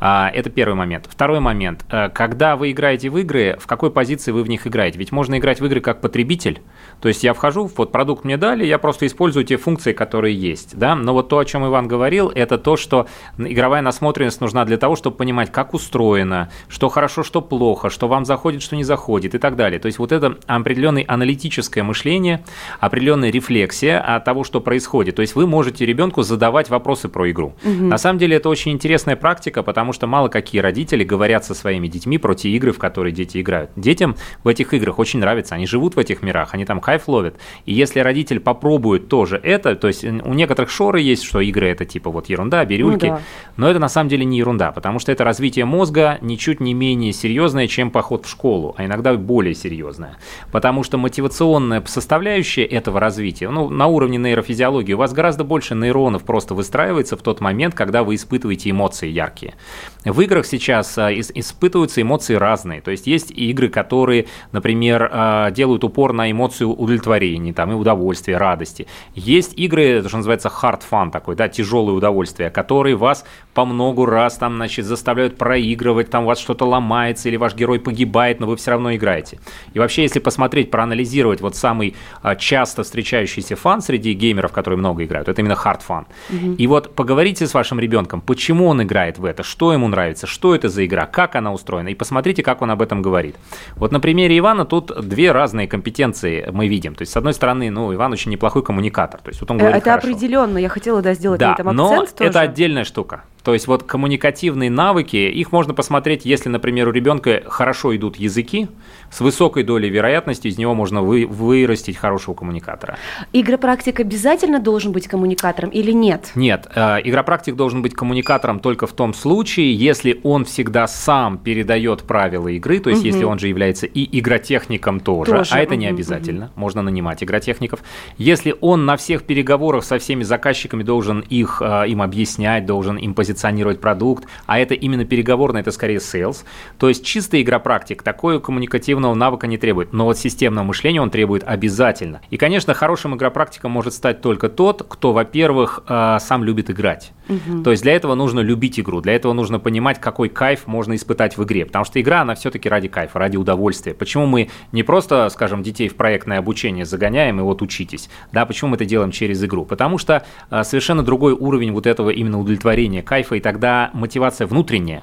А, 0.00 0.30
это 0.32 0.50
первый 0.50 0.74
момент. 0.74 1.08
Второй 1.08 1.40
момент. 1.40 1.84
Э, 1.90 2.08
когда 2.08 2.56
вы 2.56 2.70
играете 2.70 3.10
в 3.10 3.18
игры, 3.18 3.56
в 3.60 3.66
какой 3.66 3.90
позиции 3.90 4.32
вы 4.32 4.42
в 4.42 4.48
них 4.48 4.66
играете? 4.66 4.98
Ведь 4.98 5.12
можно 5.12 5.38
играть 5.38 5.60
в 5.60 5.66
игры 5.66 5.80
как 5.80 6.00
потребитель. 6.00 6.60
То 7.00 7.08
есть 7.08 7.24
я 7.24 7.34
вхожу, 7.34 7.70
вот 7.76 7.92
продукт 7.92 8.24
мне 8.24 8.36
дали, 8.36 8.64
я 8.64 8.78
просто 8.78 9.06
использую 9.06 9.44
те 9.44 9.56
функции, 9.56 9.92
которые 9.92 10.34
есть. 10.34 10.76
Да? 10.78 10.94
Но 10.94 11.12
вот 11.12 11.28
то, 11.28 11.38
о 11.38 11.44
чем 11.44 11.66
Иван 11.66 11.88
говорил, 11.88 12.30
это 12.34 12.58
то, 12.58 12.76
что 12.76 13.06
игровая 13.38 13.82
насмотренность 13.82 14.40
нужна 14.40 14.64
для 14.64 14.76
того, 14.76 14.96
чтобы 14.96 15.16
понимать, 15.16 15.50
как 15.50 15.74
устроено, 15.74 16.50
что 16.68 16.88
хорошо, 16.88 17.22
что 17.22 17.40
плохо, 17.40 17.90
что 17.90 18.08
вам 18.08 18.24
заходит, 18.24 18.62
что 18.62 18.76
не 18.76 18.84
заходит 18.84 19.34
и 19.34 19.38
так 19.38 19.56
далее. 19.56 19.78
То 19.78 19.86
есть 19.86 19.98
вот 19.98 20.12
это 20.12 20.38
определенное 20.46 21.04
аналитическое 21.06 21.84
мышление, 21.84 22.44
определенная 22.80 23.30
рефлексия 23.30 24.00
от 24.00 24.24
того, 24.24 24.44
что 24.44 24.60
происходит. 24.60 25.16
То 25.16 25.22
есть 25.22 25.34
вы 25.34 25.46
можете 25.46 25.86
ребенку 25.86 26.22
задавать 26.22 26.70
вопросы 26.70 27.08
про 27.08 27.30
игру. 27.30 27.54
Угу. 27.64 27.84
На 27.84 27.98
самом 27.98 28.18
деле 28.18 28.36
это 28.36 28.48
очень 28.48 28.72
интересная 28.72 29.16
практика, 29.16 29.62
потому 29.62 29.83
что 29.92 30.06
мало 30.06 30.28
какие 30.28 30.60
родители 30.60 31.04
говорят 31.04 31.44
со 31.44 31.54
своими 31.54 31.88
детьми 31.88 32.18
про 32.18 32.34
те 32.34 32.48
игры, 32.50 32.72
в 32.72 32.78
которые 32.78 33.12
дети 33.12 33.40
играют. 33.40 33.70
Детям 33.76 34.16
в 34.42 34.48
этих 34.48 34.72
играх 34.74 34.98
очень 34.98 35.20
нравится, 35.20 35.54
они 35.54 35.66
живут 35.66 35.96
в 35.96 35.98
этих 35.98 36.22
мирах, 36.22 36.54
они 36.54 36.64
там 36.64 36.80
кайф 36.80 37.08
ловят. 37.08 37.36
И 37.66 37.72
если 37.72 38.00
родитель 38.00 38.40
попробует 38.40 39.08
тоже 39.08 39.40
это, 39.42 39.76
то 39.76 39.88
есть 39.88 40.04
у 40.04 40.34
некоторых 40.34 40.70
шоры 40.70 41.00
есть, 41.00 41.22
что 41.24 41.40
игры 41.40 41.68
это 41.68 41.84
типа 41.84 42.10
вот 42.10 42.28
ерунда, 42.28 42.64
бирюльки, 42.64 43.06
ну, 43.06 43.12
да. 43.12 43.20
но 43.56 43.70
это 43.70 43.78
на 43.78 43.88
самом 43.88 44.08
деле 44.08 44.24
не 44.24 44.38
ерунда, 44.38 44.72
потому 44.72 44.98
что 44.98 45.12
это 45.12 45.24
развитие 45.24 45.64
мозга 45.64 46.18
ничуть 46.20 46.60
не 46.60 46.74
менее 46.74 47.12
серьезное, 47.12 47.66
чем 47.66 47.90
поход 47.90 48.26
в 48.26 48.30
школу, 48.30 48.74
а 48.76 48.84
иногда 48.84 49.14
более 49.14 49.54
серьезное. 49.54 50.16
Потому 50.52 50.82
что 50.82 50.98
мотивационная 50.98 51.82
составляющая 51.86 52.64
этого 52.64 53.00
развития, 53.00 53.50
ну, 53.50 53.68
на 53.68 53.86
уровне 53.86 54.18
нейрофизиологии, 54.18 54.92
у 54.92 54.98
вас 54.98 55.12
гораздо 55.12 55.44
больше 55.44 55.74
нейронов 55.74 56.24
просто 56.24 56.54
выстраивается 56.54 57.16
в 57.16 57.22
тот 57.22 57.40
момент, 57.40 57.74
когда 57.74 58.02
вы 58.02 58.14
испытываете 58.14 58.70
эмоции 58.70 59.08
яркие. 59.08 59.54
В 60.04 60.20
играх 60.20 60.46
сейчас 60.46 60.96
а, 60.98 61.12
испытываются 61.12 62.02
эмоции 62.02 62.34
разные. 62.34 62.80
То 62.80 62.90
есть 62.90 63.06
есть 63.06 63.30
игры, 63.30 63.68
которые, 63.68 64.26
например, 64.52 65.08
а, 65.10 65.50
делают 65.50 65.84
упор 65.84 66.12
на 66.12 66.30
эмоцию 66.30 66.70
удовлетворения, 66.70 67.52
там, 67.52 67.72
и 67.72 67.74
удовольствия, 67.74 68.36
радости. 68.36 68.86
Есть 69.14 69.54
игры, 69.58 70.02
что 70.06 70.18
называется 70.18 70.50
hard 70.62 70.82
fun 70.88 71.10
такой, 71.10 71.36
да, 71.36 71.48
тяжелое 71.48 71.94
удовольствие, 71.94 72.50
которые 72.50 72.96
вас 72.96 73.24
по 73.54 73.64
много 73.64 74.04
раз 74.06 74.36
там, 74.36 74.56
значит, 74.56 74.84
заставляют 74.84 75.38
проигрывать, 75.38 76.10
там 76.10 76.24
у 76.24 76.26
вас 76.26 76.38
что-то 76.38 76.66
ломается 76.66 77.28
или 77.28 77.36
ваш 77.36 77.54
герой 77.54 77.78
погибает, 77.78 78.40
но 78.40 78.46
вы 78.46 78.56
все 78.56 78.72
равно 78.72 78.94
играете. 78.94 79.38
И 79.72 79.78
вообще, 79.78 80.02
если 80.02 80.18
посмотреть, 80.18 80.70
проанализировать 80.70 81.40
вот 81.40 81.56
самый 81.56 81.94
а, 82.22 82.34
часто 82.34 82.82
встречающийся 82.82 83.56
фан 83.56 83.80
среди 83.80 84.12
геймеров, 84.12 84.52
которые 84.52 84.78
много 84.78 85.04
играют, 85.04 85.28
это 85.28 85.40
именно 85.40 85.52
hard 85.54 85.80
fun. 85.88 86.04
Угу. 86.30 86.54
И 86.54 86.66
вот 86.66 86.94
поговорите 86.94 87.46
с 87.46 87.54
вашим 87.54 87.78
ребенком, 87.78 88.20
почему 88.20 88.66
он 88.66 88.82
играет 88.82 89.18
в 89.18 89.24
это, 89.24 89.42
что 89.42 89.72
ему 89.72 89.88
нравится, 89.88 90.26
что 90.26 90.54
это 90.54 90.68
за 90.68 90.84
игра, 90.84 91.06
как 91.06 91.36
она 91.36 91.52
устроена, 91.52 91.88
и 91.88 91.94
посмотрите, 91.94 92.42
как 92.42 92.60
он 92.62 92.70
об 92.70 92.82
этом 92.82 93.02
говорит. 93.02 93.36
Вот 93.76 93.92
на 93.92 94.00
примере 94.00 94.36
Ивана 94.38 94.64
тут 94.64 94.92
две 95.08 95.30
разные 95.32 95.68
компетенции 95.68 96.48
мы 96.52 96.66
видим. 96.66 96.94
То 96.94 97.02
есть, 97.02 97.12
с 97.12 97.16
одной 97.16 97.34
стороны, 97.34 97.70
ну, 97.70 97.94
Иван 97.94 98.12
очень 98.12 98.32
неплохой 98.32 98.62
коммуникатор. 98.64 99.20
То 99.20 99.28
есть, 99.28 99.40
вот 99.40 99.50
он 99.50 99.58
говорит 99.58 99.76
Это 99.76 99.90
хорошо. 99.90 100.08
определенно, 100.08 100.58
я 100.58 100.68
хотела 100.68 101.02
да, 101.02 101.14
сделать 101.14 101.40
да, 101.40 101.50
на 101.50 101.52
этом 101.54 101.68
акцент 101.68 101.90
но 101.90 102.06
тоже. 102.06 102.30
это 102.30 102.40
отдельная 102.40 102.84
штука. 102.84 103.22
То 103.44 103.52
есть 103.52 103.66
вот 103.66 103.82
коммуникативные 103.82 104.70
навыки, 104.70 105.16
их 105.16 105.52
можно 105.52 105.74
посмотреть, 105.74 106.24
если, 106.24 106.48
например, 106.48 106.88
у 106.88 106.92
ребенка 106.92 107.42
хорошо 107.46 107.94
идут 107.94 108.16
языки, 108.16 108.68
с 109.14 109.20
высокой 109.20 109.62
долей 109.62 109.90
вероятности 109.90 110.48
из 110.48 110.58
него 110.58 110.74
можно 110.74 111.00
вы, 111.00 111.24
вырастить 111.24 111.96
хорошего 111.96 112.34
коммуникатора. 112.34 112.98
Игропрактик 113.32 114.00
обязательно 114.00 114.58
должен 114.58 114.90
быть 114.90 115.06
коммуникатором 115.06 115.70
или 115.70 115.92
нет? 115.92 116.32
Нет, 116.34 116.66
э, 116.74 116.96
игропрактик 117.04 117.54
должен 117.54 117.80
быть 117.80 117.94
коммуникатором 117.94 118.58
только 118.58 118.88
в 118.88 118.92
том 118.92 119.14
случае, 119.14 119.72
если 119.72 120.18
он 120.24 120.44
всегда 120.44 120.88
сам 120.88 121.38
передает 121.38 122.02
правила 122.02 122.48
игры, 122.48 122.80
то 122.80 122.90
есть 122.90 123.02
угу. 123.02 123.08
если 123.08 123.24
он 123.24 123.38
же 123.38 123.46
является 123.46 123.86
и 123.86 124.18
игротехником 124.18 124.98
тоже, 124.98 125.30
тоже. 125.30 125.54
а 125.54 125.60
это 125.60 125.74
угу, 125.74 125.80
не 125.80 125.86
обязательно, 125.86 126.46
угу. 126.46 126.60
можно 126.60 126.82
нанимать 126.82 127.22
игротехников. 127.22 127.84
Если 128.18 128.52
он 128.60 128.84
на 128.84 128.96
всех 128.96 129.22
переговорах 129.22 129.84
со 129.84 130.00
всеми 130.00 130.24
заказчиками 130.24 130.82
должен 130.82 131.20
их, 131.20 131.62
э, 131.64 131.84
им 131.86 132.02
объяснять, 132.02 132.66
должен 132.66 132.96
им 132.96 133.14
позиционировать 133.14 133.80
продукт, 133.80 134.24
а 134.46 134.58
это 134.58 134.74
именно 134.74 135.04
переговорно, 135.04 135.58
это 135.58 135.70
скорее 135.70 135.98
sales, 135.98 136.38
то 136.78 136.88
есть 136.88 137.04
чистый 137.04 137.42
игропрактик, 137.42 138.02
такой 138.02 138.40
коммуникативный 138.40 139.03
когнитивного 139.04 139.14
навыка 139.14 139.46
не 139.46 139.58
требует, 139.58 139.92
но 139.92 140.04
вот 140.04 140.18
системного 140.18 140.64
мышления 140.64 141.00
он 141.00 141.10
требует 141.10 141.44
обязательно. 141.44 142.20
И, 142.30 142.36
конечно, 142.36 142.74
хорошим 142.74 143.14
игропрактиком 143.14 143.70
может 143.70 143.92
стать 143.92 144.20
только 144.20 144.48
тот, 144.48 144.82
кто, 144.88 145.12
во-первых, 145.12 145.82
э, 145.86 146.18
сам 146.20 146.44
любит 146.44 146.70
играть. 146.70 147.12
Угу. 147.28 147.62
То 147.62 147.70
есть 147.70 147.82
для 147.82 147.92
этого 147.92 148.14
нужно 148.14 148.40
любить 148.40 148.80
игру, 148.80 149.00
для 149.00 149.14
этого 149.14 149.32
нужно 149.32 149.58
понимать, 149.58 150.00
какой 150.00 150.28
кайф 150.28 150.66
можно 150.66 150.94
испытать 150.94 151.36
в 151.36 151.44
игре, 151.44 151.66
потому 151.66 151.84
что 151.84 152.00
игра, 152.00 152.22
она 152.22 152.34
все-таки 152.34 152.68
ради 152.68 152.88
кайфа, 152.88 153.18
ради 153.18 153.36
удовольствия. 153.36 153.94
Почему 153.94 154.26
мы 154.26 154.48
не 154.72 154.82
просто, 154.82 155.28
скажем, 155.30 155.62
детей 155.62 155.88
в 155.88 155.96
проектное 155.96 156.38
обучение 156.38 156.84
загоняем 156.84 157.40
и 157.40 157.42
вот 157.42 157.62
учитесь, 157.62 158.08
да, 158.32 158.46
почему 158.46 158.70
мы 158.70 158.76
это 158.76 158.84
делаем 158.84 159.10
через 159.10 159.42
игру? 159.42 159.64
Потому 159.64 159.98
что 159.98 160.24
э, 160.50 160.64
совершенно 160.64 161.02
другой 161.02 161.32
уровень 161.32 161.72
вот 161.72 161.86
этого 161.86 162.10
именно 162.10 162.38
удовлетворения, 162.38 163.02
кайфа, 163.02 163.36
и 163.36 163.40
тогда 163.40 163.90
мотивация 163.92 164.46
внутренняя. 164.46 165.02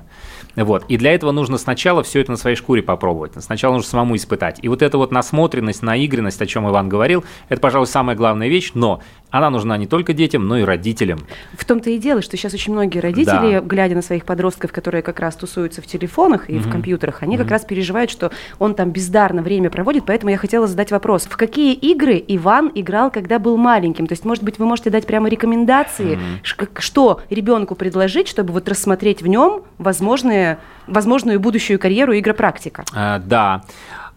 Вот. 0.55 0.85
И 0.87 0.97
для 0.97 1.13
этого 1.13 1.31
нужно 1.31 1.57
сначала 1.57 2.03
все 2.03 2.21
это 2.21 2.31
на 2.31 2.37
своей 2.37 2.55
шкуре 2.55 2.81
попробовать. 2.81 3.33
Сначала 3.43 3.73
нужно 3.73 3.89
самому 3.89 4.15
испытать. 4.15 4.59
И 4.61 4.67
вот 4.67 4.81
эта 4.81 4.97
вот 4.97 5.11
насмотренность, 5.11 5.81
наигранность, 5.81 6.41
о 6.41 6.45
чем 6.45 6.69
Иван 6.69 6.89
говорил, 6.89 7.23
это, 7.49 7.61
пожалуй, 7.61 7.87
самая 7.87 8.15
главная 8.15 8.47
вещь, 8.47 8.71
но 8.73 9.01
она 9.31 9.49
нужна 9.49 9.77
не 9.77 9.87
только 9.87 10.13
детям, 10.13 10.47
но 10.47 10.57
и 10.57 10.63
родителям. 10.63 11.19
В 11.53 11.63
том-то 11.65 11.89
и 11.89 11.97
дело, 11.97 12.21
что 12.21 12.35
сейчас 12.37 12.53
очень 12.53 12.73
многие 12.73 12.99
родители, 12.99 13.53
да. 13.53 13.61
глядя 13.61 13.95
на 13.95 14.01
своих 14.01 14.25
подростков, 14.25 14.71
которые 14.73 15.01
как 15.01 15.19
раз 15.19 15.35
тусуются 15.35 15.81
в 15.81 15.87
телефонах 15.87 16.49
и 16.49 16.57
угу. 16.57 16.63
в 16.63 16.71
компьютерах, 16.71 17.23
они 17.23 17.35
угу. 17.35 17.43
как 17.43 17.51
раз 17.51 17.63
переживают, 17.63 18.11
что 18.11 18.31
он 18.59 18.75
там 18.75 18.91
бездарно 18.91 19.41
время 19.41 19.69
проводит, 19.69 20.05
поэтому 20.05 20.31
я 20.31 20.37
хотела 20.37 20.67
задать 20.67 20.91
вопрос. 20.91 21.23
В 21.23 21.37
какие 21.37 21.73
игры 21.73 22.23
Иван 22.27 22.71
играл, 22.75 23.09
когда 23.09 23.39
был 23.39 23.55
маленьким? 23.55 24.05
То 24.05 24.13
есть, 24.13 24.25
может 24.25 24.43
быть, 24.43 24.59
вы 24.59 24.65
можете 24.65 24.89
дать 24.89 25.07
прямо 25.07 25.29
рекомендации, 25.29 26.15
угу. 26.15 26.67
что 26.79 27.21
ребенку 27.29 27.75
предложить, 27.75 28.27
чтобы 28.27 28.51
вот 28.51 28.67
рассмотреть 28.67 29.21
в 29.21 29.27
нем 29.27 29.63
возможные, 29.77 30.40
возможную 30.87 31.39
будущую 31.39 31.79
карьеру 31.79 32.17
игропрактика? 32.17 32.83
А, 32.93 33.19
да. 33.19 33.63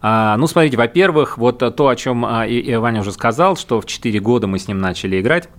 А, 0.01 0.37
ну, 0.37 0.47
смотрите, 0.47 0.77
во-первых, 0.77 1.37
вот 1.37 1.59
то, 1.59 1.87
о 1.87 1.95
чем 1.95 2.25
а, 2.25 2.45
Ваня 2.79 3.01
уже 3.01 3.11
сказал, 3.11 3.57
что 3.57 3.81
в 3.81 3.85
4 3.85 4.19
года 4.19 4.47
мы 4.47 4.59
с 4.59 4.67
ним 4.67 4.79
начали 4.79 5.19
играть. 5.19 5.49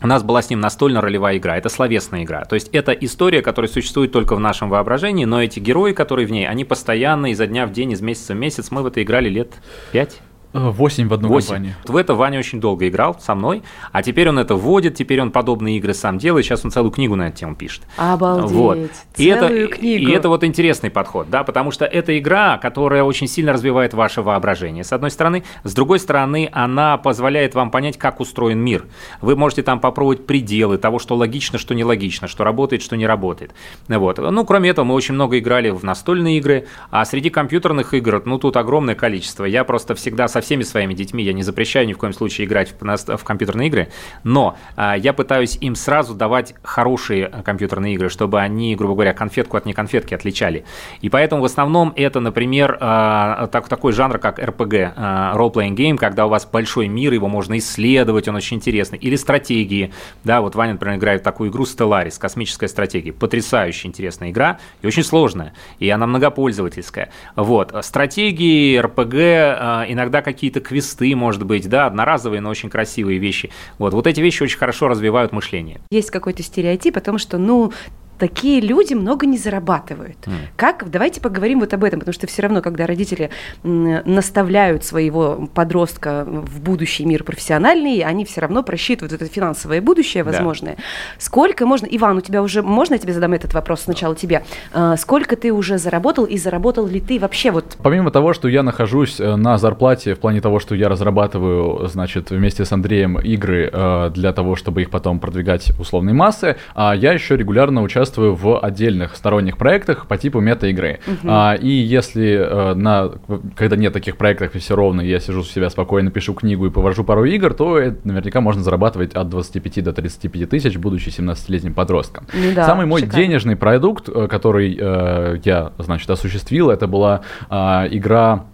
У 0.00 0.06
нас 0.06 0.22
была 0.22 0.42
с 0.42 0.50
ним 0.50 0.60
настольно-ролевая 0.60 1.38
игра, 1.38 1.56
это 1.56 1.68
словесная 1.68 2.22
игра. 2.22 2.44
То 2.44 2.54
есть 2.54 2.68
это 2.68 2.92
история, 2.92 3.42
которая 3.42 3.68
существует 3.68 4.12
только 4.12 4.36
в 4.36 4.40
нашем 4.40 4.68
воображении, 4.68 5.24
но 5.24 5.42
эти 5.42 5.58
герои, 5.58 5.92
которые 5.92 6.26
в 6.26 6.30
ней, 6.30 6.46
они 6.46 6.64
постоянно 6.64 7.32
изо 7.32 7.48
дня 7.48 7.66
в 7.66 7.72
день, 7.72 7.92
из 7.92 8.00
месяца 8.00 8.34
в 8.34 8.36
месяц. 8.36 8.70
Мы 8.70 8.82
в 8.82 8.86
это 8.86 9.02
играли 9.02 9.28
лет 9.28 9.54
5 9.90 10.20
Восемь 10.52 11.08
в 11.08 11.12
одну 11.12 11.28
8. 11.28 11.46
компанию. 11.46 11.74
В 11.84 11.96
это 11.96 12.14
Ваня 12.14 12.38
очень 12.38 12.60
долго 12.60 12.88
играл 12.88 13.18
со 13.20 13.34
мной, 13.34 13.62
а 13.92 14.02
теперь 14.02 14.30
он 14.30 14.38
это 14.38 14.54
вводит, 14.54 14.94
теперь 14.94 15.20
он 15.20 15.30
подобные 15.30 15.76
игры 15.76 15.92
сам 15.92 16.16
делает, 16.16 16.46
сейчас 16.46 16.64
он 16.64 16.70
целую 16.70 16.90
книгу 16.90 17.16
на 17.16 17.28
эту 17.28 17.36
тему 17.36 17.54
пишет. 17.54 17.82
Обалдеть, 17.96 18.50
вот. 18.50 18.78
и 19.16 19.26
это, 19.26 19.48
книгу. 19.66 20.08
И 20.08 20.10
это 20.10 20.28
вот 20.30 20.44
интересный 20.44 20.90
подход, 20.90 21.28
да, 21.28 21.44
потому 21.44 21.70
что 21.70 21.84
это 21.84 22.18
игра, 22.18 22.56
которая 22.56 23.02
очень 23.02 23.28
сильно 23.28 23.52
развивает 23.52 23.92
ваше 23.92 24.22
воображение, 24.22 24.84
с 24.84 24.92
одной 24.92 25.10
стороны. 25.10 25.44
С 25.64 25.74
другой 25.74 25.98
стороны, 25.98 26.48
она 26.52 26.96
позволяет 26.96 27.54
вам 27.54 27.70
понять, 27.70 27.98
как 27.98 28.20
устроен 28.20 28.58
мир. 28.58 28.86
Вы 29.20 29.36
можете 29.36 29.62
там 29.62 29.80
попробовать 29.80 30.26
пределы 30.26 30.78
того, 30.78 30.98
что 30.98 31.14
логично, 31.14 31.58
что 31.58 31.74
нелогично, 31.74 32.26
что 32.26 32.44
работает, 32.44 32.82
что 32.82 32.96
не 32.96 33.06
работает. 33.06 33.52
Вот. 33.88 34.18
Ну, 34.18 34.44
кроме 34.46 34.70
этого, 34.70 34.86
мы 34.86 34.94
очень 34.94 35.14
много 35.14 35.38
играли 35.38 35.68
в 35.70 35.84
настольные 35.84 36.38
игры, 36.38 36.66
а 36.90 37.04
среди 37.04 37.28
компьютерных 37.28 37.92
игр, 37.92 38.22
ну, 38.24 38.38
тут 38.38 38.56
огромное 38.56 38.94
количество. 38.94 39.44
Я 39.44 39.64
просто 39.64 39.94
всегда 39.94 40.28
со 40.28 40.37
всеми 40.40 40.62
своими 40.62 40.94
детьми, 40.94 41.22
я 41.22 41.32
не 41.32 41.42
запрещаю 41.42 41.86
ни 41.86 41.92
в 41.92 41.98
коем 41.98 42.12
случае 42.12 42.46
играть 42.46 42.74
в, 42.78 43.16
в 43.16 43.24
компьютерные 43.24 43.68
игры, 43.68 43.88
но 44.24 44.56
а, 44.76 44.96
я 44.96 45.12
пытаюсь 45.12 45.58
им 45.60 45.74
сразу 45.74 46.14
давать 46.14 46.54
хорошие 46.62 47.26
а, 47.26 47.42
компьютерные 47.42 47.94
игры, 47.94 48.08
чтобы 48.08 48.40
они, 48.40 48.74
грубо 48.76 48.94
говоря, 48.94 49.14
конфетку 49.14 49.56
от 49.56 49.66
неконфетки 49.66 50.14
отличали. 50.14 50.64
И 51.00 51.08
поэтому 51.08 51.42
в 51.42 51.44
основном 51.44 51.92
это, 51.96 52.20
например, 52.20 52.78
а, 52.80 53.46
так, 53.48 53.68
такой 53.68 53.92
жанр, 53.92 54.18
как 54.18 54.38
RPG, 54.38 54.92
а, 54.96 55.34
role-playing 55.36 55.74
game, 55.74 55.96
когда 55.96 56.26
у 56.26 56.28
вас 56.28 56.46
большой 56.46 56.88
мир, 56.88 57.12
его 57.12 57.28
можно 57.28 57.58
исследовать, 57.58 58.28
он 58.28 58.36
очень 58.36 58.56
интересный. 58.56 58.98
Или 58.98 59.16
стратегии, 59.16 59.92
да, 60.24 60.40
вот 60.40 60.54
Ваня, 60.54 60.72
например, 60.72 60.98
играет 60.98 61.20
в 61.22 61.24
такую 61.24 61.50
игру 61.50 61.64
Stellaris, 61.64 62.18
космическая 62.18 62.68
стратегия, 62.68 63.12
потрясающе 63.12 63.88
интересная 63.88 64.30
игра 64.30 64.58
и 64.82 64.86
очень 64.86 65.04
сложная, 65.04 65.54
и 65.78 65.88
она 65.88 66.06
многопользовательская. 66.06 67.10
Вот, 67.36 67.74
стратегии, 67.82 68.80
RPG, 68.80 69.92
иногда 69.92 70.22
какие-то 70.32 70.60
квесты, 70.60 71.14
может 71.16 71.44
быть, 71.44 71.68
да, 71.68 71.86
одноразовые, 71.86 72.40
но 72.40 72.50
очень 72.50 72.70
красивые 72.70 73.18
вещи. 73.18 73.50
Вот, 73.78 73.94
вот 73.94 74.06
эти 74.06 74.20
вещи 74.20 74.42
очень 74.42 74.58
хорошо 74.58 74.88
развивают 74.88 75.32
мышление. 75.32 75.80
Есть 75.90 76.10
какой-то 76.10 76.42
стереотип 76.42 76.96
о 76.96 77.00
том, 77.00 77.18
что, 77.18 77.38
ну, 77.38 77.72
такие 78.18 78.60
люди 78.60 78.94
много 78.94 79.26
не 79.26 79.38
зарабатывают. 79.38 80.16
Mm. 80.26 80.32
Как? 80.56 80.90
Давайте 80.90 81.20
поговорим 81.20 81.60
вот 81.60 81.72
об 81.72 81.84
этом, 81.84 82.00
потому 82.00 82.12
что 82.12 82.26
все 82.26 82.42
равно, 82.42 82.60
когда 82.60 82.86
родители 82.86 83.30
наставляют 83.62 84.84
своего 84.84 85.48
подростка 85.54 86.24
в 86.26 86.60
будущий 86.60 87.04
мир 87.04 87.24
профессиональный, 87.24 88.00
они 88.00 88.24
все 88.24 88.40
равно 88.40 88.62
просчитывают 88.62 89.12
это 89.12 89.30
финансовое 89.30 89.80
будущее 89.80 90.24
возможное. 90.24 90.76
Да. 90.76 90.82
Сколько 91.18 91.66
можно, 91.66 91.86
Иван, 91.90 92.18
у 92.18 92.20
тебя 92.20 92.42
уже, 92.42 92.62
можно 92.62 92.94
я 92.94 92.98
тебе 92.98 93.12
задам 93.12 93.32
этот 93.32 93.54
вопрос 93.54 93.82
сначала 93.82 94.14
тебе? 94.14 94.44
А, 94.72 94.96
сколько 94.96 95.36
ты 95.36 95.52
уже 95.52 95.78
заработал 95.78 96.24
и 96.24 96.36
заработал 96.36 96.86
ли 96.86 97.00
ты 97.00 97.18
вообще 97.18 97.50
вот? 97.50 97.76
Помимо 97.82 98.10
того, 98.10 98.32
что 98.32 98.48
я 98.48 98.62
нахожусь 98.62 99.20
э, 99.20 99.36
на 99.36 99.58
зарплате 99.58 100.14
в 100.14 100.18
плане 100.18 100.40
того, 100.40 100.58
что 100.58 100.74
я 100.74 100.88
разрабатываю, 100.88 101.86
значит, 101.86 102.30
вместе 102.30 102.64
с 102.64 102.72
Андреем 102.72 103.18
игры 103.18 103.70
э, 103.72 104.10
для 104.14 104.32
того, 104.32 104.56
чтобы 104.56 104.82
их 104.82 104.90
потом 104.90 105.20
продвигать 105.20 105.72
условной 105.78 106.12
массы, 106.12 106.56
а 106.74 106.94
я 106.94 107.12
еще 107.12 107.36
регулярно 107.36 107.82
участвую 107.82 108.07
в 108.16 108.58
отдельных 108.58 109.16
сторонних 109.16 109.58
проектах 109.58 110.06
по 110.06 110.16
типу 110.16 110.40
мета-игры. 110.40 111.00
Угу. 111.06 111.16
А, 111.24 111.54
и 111.54 111.68
если 111.68 112.32
э, 112.32 112.74
на, 112.74 113.12
когда 113.56 113.76
нет 113.76 113.92
таких 113.92 114.16
проектов 114.16 114.54
и 114.54 114.58
все 114.58 114.74
ровно, 114.74 115.00
я 115.00 115.20
сижу 115.20 115.40
у 115.40 115.44
себя 115.44 115.70
спокойно, 115.70 116.10
пишу 116.10 116.34
книгу 116.34 116.66
и 116.66 116.70
повожу 116.70 117.04
пару 117.04 117.24
игр, 117.24 117.54
то 117.54 117.78
это 117.78 118.06
наверняка 118.06 118.40
можно 118.40 118.62
зарабатывать 118.62 119.14
от 119.14 119.28
25 119.28 119.84
до 119.84 119.92
35 119.92 120.48
тысяч, 120.48 120.76
будучи 120.76 121.08
17-летним 121.08 121.74
подростком. 121.74 122.26
Ну, 122.32 122.54
да, 122.54 122.66
Самый 122.66 122.86
мой 122.86 123.00
шикарно. 123.00 123.24
денежный 123.24 123.56
продукт, 123.56 124.08
э, 124.08 124.26
который 124.28 124.76
э, 124.78 125.38
я, 125.44 125.72
значит, 125.78 126.08
осуществил, 126.10 126.70
это 126.70 126.86
была 126.86 127.22
э, 127.50 127.54
игра 127.90 128.46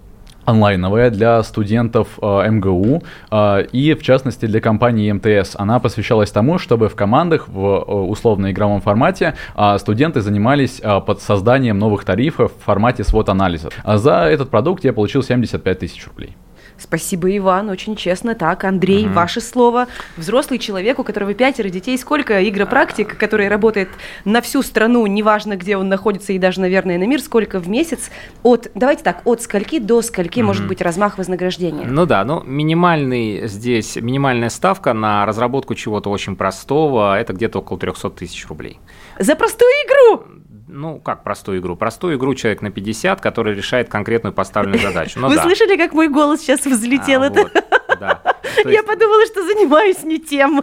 онлайновая 0.44 1.11
для 1.11 1.42
студентов 1.42 2.18
э, 2.20 2.50
МГУ 2.50 3.02
э, 3.30 3.66
и, 3.72 3.94
в 3.94 4.02
частности, 4.02 4.46
для 4.46 4.61
компании 4.61 5.12
МТС. 5.12 5.57
Она 5.57 5.78
посвящалась 5.78 6.30
тому, 6.30 6.59
чтобы 6.59 6.88
в 6.88 6.94
командах 6.94 7.48
в 7.48 7.78
условно-игровом 8.11 8.80
формате 8.80 9.35
э, 9.57 9.78
студенты 9.78 10.20
занимались 10.20 10.80
э, 10.83 11.00
под 11.00 11.20
созданием 11.20 11.78
новых 11.78 12.04
тарифов 12.04 12.52
в 12.52 12.64
формате 12.64 13.04
свод-анализа. 13.04 13.70
За 13.85 14.24
этот 14.24 14.50
продукт 14.50 14.85
я 14.85 14.92
получил 14.92 15.22
75 15.22 15.78
тысяч 15.78 16.07
рублей. 16.07 16.37
Спасибо, 16.78 17.34
Иван, 17.37 17.70
очень 17.70 17.96
честно. 17.96 18.34
Так, 18.34 18.64
Андрей, 18.64 19.06
угу. 19.06 19.14
ваше 19.14 19.40
слово. 19.40 19.87
Взрослый 20.16 20.58
человек, 20.58 20.98
у 20.98 21.04
которого 21.04 21.34
пятеро 21.34 21.68
детей, 21.68 21.96
сколько 21.98 22.46
игропрактик, 22.48 23.16
который 23.16 23.48
работает 23.48 23.88
на 24.24 24.40
всю 24.40 24.62
страну, 24.62 25.06
неважно, 25.06 25.56
где 25.56 25.76
он 25.76 25.88
находится, 25.88 26.32
и 26.32 26.38
даже, 26.38 26.60
наверное, 26.60 26.98
на 26.98 27.06
мир, 27.06 27.20
сколько 27.20 27.58
в 27.58 27.68
месяц, 27.68 28.10
от, 28.42 28.70
давайте 28.74 29.02
так, 29.02 29.22
от 29.24 29.42
скольки 29.42 29.78
до 29.78 30.02
скольки 30.02 30.40
угу. 30.40 30.48
может 30.48 30.66
быть 30.66 30.80
размах 30.80 31.18
вознаграждения? 31.18 31.87
Ну 31.87 32.06
да, 32.06 32.24
ну 32.24 32.42
минимальный 32.42 33.46
здесь, 33.46 33.96
минимальная 33.96 34.48
ставка 34.48 34.92
на 34.92 35.26
разработку 35.26 35.74
чего-то 35.74 36.10
очень 36.10 36.37
простого, 36.37 37.18
это 37.18 37.32
где-то 37.32 37.60
около 37.60 37.78
300 37.78 38.10
тысяч 38.10 38.46
рублей. 38.48 38.78
За 39.18 39.37
простую 39.37 39.70
игру? 39.87 40.24
Ну, 40.66 40.98
как 40.98 41.24
простую 41.24 41.61
игру? 41.61 41.77
Простую 41.77 42.16
игру 42.16 42.35
человек 42.35 42.62
на 42.62 42.70
50, 42.70 43.20
который 43.20 43.55
решает 43.55 43.88
конкретную 43.88 44.33
поставленную 44.33 44.81
задачу. 44.83 45.20
Ну, 45.20 45.29
Вы 45.29 45.37
да. 45.37 45.42
слышали, 45.42 45.77
как 45.77 45.92
мой 45.92 46.09
голос 46.09 46.40
сейчас 46.40 46.64
взлетел? 46.64 47.22
А, 47.22 47.27
это... 47.27 47.42
Вот, 47.42 47.53
да. 48.04 48.34
Я 48.64 48.82
подумала, 48.82 49.24
что 49.26 49.44
занимаюсь 49.44 50.02
не 50.04 50.18
тем. 50.18 50.62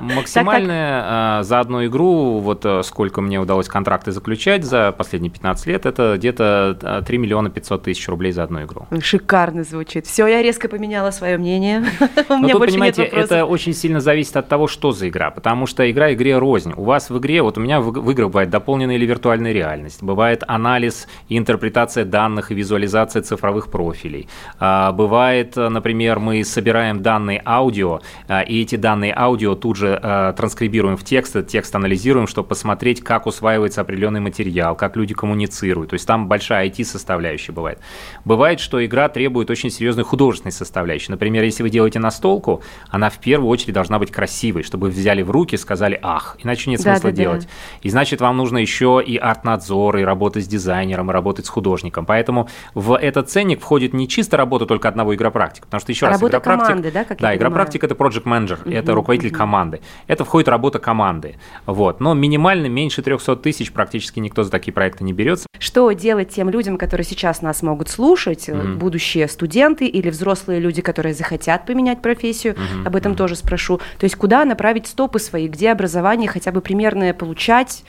Максимальная 0.00 1.02
так, 1.02 1.44
за 1.44 1.60
одну 1.60 1.84
игру, 1.86 2.38
вот 2.38 2.64
э, 2.64 2.82
сколько 2.82 3.20
мне 3.20 3.38
удалось 3.38 3.68
контракты 3.68 4.10
заключать 4.12 4.64
за 4.64 4.92
последние 4.92 5.30
15 5.30 5.66
лет, 5.66 5.86
это 5.86 6.14
где-то 6.16 7.02
3 7.06 7.18
миллиона 7.18 7.50
500 7.50 7.84
тысяч 7.84 8.08
рублей 8.08 8.32
за 8.32 8.42
одну 8.42 8.64
игру. 8.64 8.86
Шикарно 9.00 9.64
звучит. 9.64 10.06
Все, 10.06 10.26
я 10.26 10.42
резко 10.42 10.68
поменяла 10.68 11.10
свое 11.10 11.38
мнение. 11.38 11.84
У 12.28 12.38
меня 12.38 12.56
больше 12.56 12.74
понимаете, 12.74 13.02
нет 13.02 13.12
это 13.12 13.44
очень 13.44 13.74
сильно 13.74 14.00
зависит 14.00 14.36
от 14.36 14.48
того, 14.48 14.66
что 14.66 14.92
за 14.92 15.08
игра, 15.08 15.30
потому 15.30 15.66
что 15.66 15.88
игра 15.90 16.12
игре 16.12 16.38
рознь. 16.38 16.72
У 16.76 16.84
вас 16.84 17.10
в 17.10 17.18
игре, 17.18 17.42
вот 17.42 17.58
у 17.58 17.60
меня 17.60 17.80
в 17.80 18.10
играх 18.10 18.28
бывает 18.28 18.50
дополненная 18.50 18.96
или 18.96 19.06
виртуальная 19.06 19.52
реальность, 19.52 20.02
бывает 20.02 20.42
анализ 20.46 21.06
и 21.28 21.38
интерпретация 21.38 22.04
данных 22.04 22.50
и 22.50 22.54
визуализация 22.54 23.22
цифровых 23.22 23.70
профилей. 23.70 24.28
А, 24.58 24.92
бывает, 24.92 25.56
например, 25.56 26.18
мы 26.18 26.44
собираем 26.44 26.61
данные 26.62 27.42
аудио, 27.44 28.00
а, 28.28 28.40
и 28.42 28.62
эти 28.62 28.76
данные 28.76 29.14
аудио 29.16 29.54
тут 29.54 29.76
же 29.76 29.98
а, 30.02 30.32
транскрибируем 30.32 30.96
в 30.96 31.04
текст, 31.04 31.46
текст 31.46 31.74
анализируем, 31.74 32.26
чтобы 32.26 32.48
посмотреть, 32.48 33.02
как 33.02 33.26
усваивается 33.26 33.80
определенный 33.80 34.20
материал, 34.20 34.74
как 34.74 34.96
люди 34.96 35.14
коммуницируют. 35.14 35.90
То 35.90 35.94
есть 35.94 36.06
там 36.06 36.28
большая 36.28 36.68
IT-составляющая 36.68 37.52
бывает. 37.52 37.78
Бывает, 38.24 38.60
что 38.60 38.84
игра 38.84 39.08
требует 39.08 39.50
очень 39.50 39.70
серьезной 39.70 40.04
художественной 40.04 40.52
составляющей. 40.52 41.10
Например, 41.10 41.42
если 41.44 41.62
вы 41.62 41.70
делаете 41.70 41.98
настолку, 41.98 42.62
она 42.90 43.10
в 43.10 43.18
первую 43.18 43.48
очередь 43.48 43.74
должна 43.74 43.98
быть 43.98 44.10
красивой, 44.10 44.62
чтобы 44.62 44.88
вы 44.88 44.90
взяли 44.90 45.22
в 45.22 45.30
руки, 45.30 45.56
сказали 45.56 45.98
«ах», 46.02 46.36
иначе 46.42 46.70
нет 46.70 46.80
смысла 46.80 47.10
да, 47.10 47.16
да, 47.16 47.22
делать. 47.22 47.42
Да. 47.42 47.48
И 47.82 47.90
значит, 47.90 48.20
вам 48.20 48.36
нужно 48.36 48.58
еще 48.58 49.02
и 49.04 49.16
арт-надзор, 49.16 49.98
и 49.98 50.02
работать 50.02 50.44
с 50.44 50.48
дизайнером, 50.48 51.10
и 51.10 51.12
работать 51.12 51.46
с 51.46 51.48
художником. 51.48 52.06
Поэтому 52.06 52.48
в 52.74 52.98
этот 52.98 53.30
ценник 53.30 53.60
входит 53.60 53.92
не 53.92 54.08
чисто 54.08 54.36
работа 54.36 54.66
только 54.66 54.88
одного 54.88 55.14
игропрактика, 55.14 55.66
потому 55.66 55.80
что 55.80 55.92
еще 55.92 56.06
а 56.06 56.10
раз, 56.10 56.18
работа 56.18 56.36
игропрактик... 56.36 56.51
команды, 56.58 56.90
да, 56.90 57.04
как 57.04 57.18
Да, 57.18 57.34
игропрактик– 57.36 57.84
это 57.84 57.94
project 57.94 58.24
manager, 58.24 58.62
uh-huh, 58.64 58.74
это 58.74 58.94
руководитель 58.94 59.30
uh-huh. 59.30 59.36
команды. 59.36 59.80
Это 60.06 60.24
входит 60.24 60.48
работа 60.48 60.78
команды. 60.78 61.36
Вот. 61.66 62.00
Но 62.00 62.14
минимально 62.14 62.66
меньше 62.66 63.02
300 63.02 63.36
тысяч 63.36 63.72
практически 63.72 64.20
никто 64.20 64.42
за 64.42 64.50
такие 64.50 64.72
проекты 64.72 65.04
не 65.04 65.12
берется. 65.12 65.46
Что 65.58 65.90
делать 65.92 66.30
тем 66.30 66.50
людям, 66.50 66.76
которые 66.76 67.04
сейчас 67.04 67.42
нас 67.42 67.62
могут 67.62 67.88
слушать, 67.88 68.48
uh-huh. 68.48 68.76
будущие 68.76 69.28
студенты 69.28 69.86
или 69.86 70.10
взрослые 70.10 70.60
люди, 70.60 70.82
которые 70.82 71.14
захотят 71.14 71.66
поменять 71.66 72.02
профессию, 72.02 72.54
uh-huh. 72.54 72.86
об 72.86 72.96
этом 72.96 73.12
uh-huh. 73.12 73.16
тоже 73.16 73.36
спрошу. 73.36 73.78
То 73.98 74.04
есть 74.04 74.16
куда 74.16 74.44
направить 74.44 74.86
стопы 74.86 75.18
свои, 75.18 75.48
где 75.48 75.70
образование 75.70 76.28
хотя 76.28 76.52
бы 76.52 76.60
примерное 76.60 77.14
получать, 77.14 77.84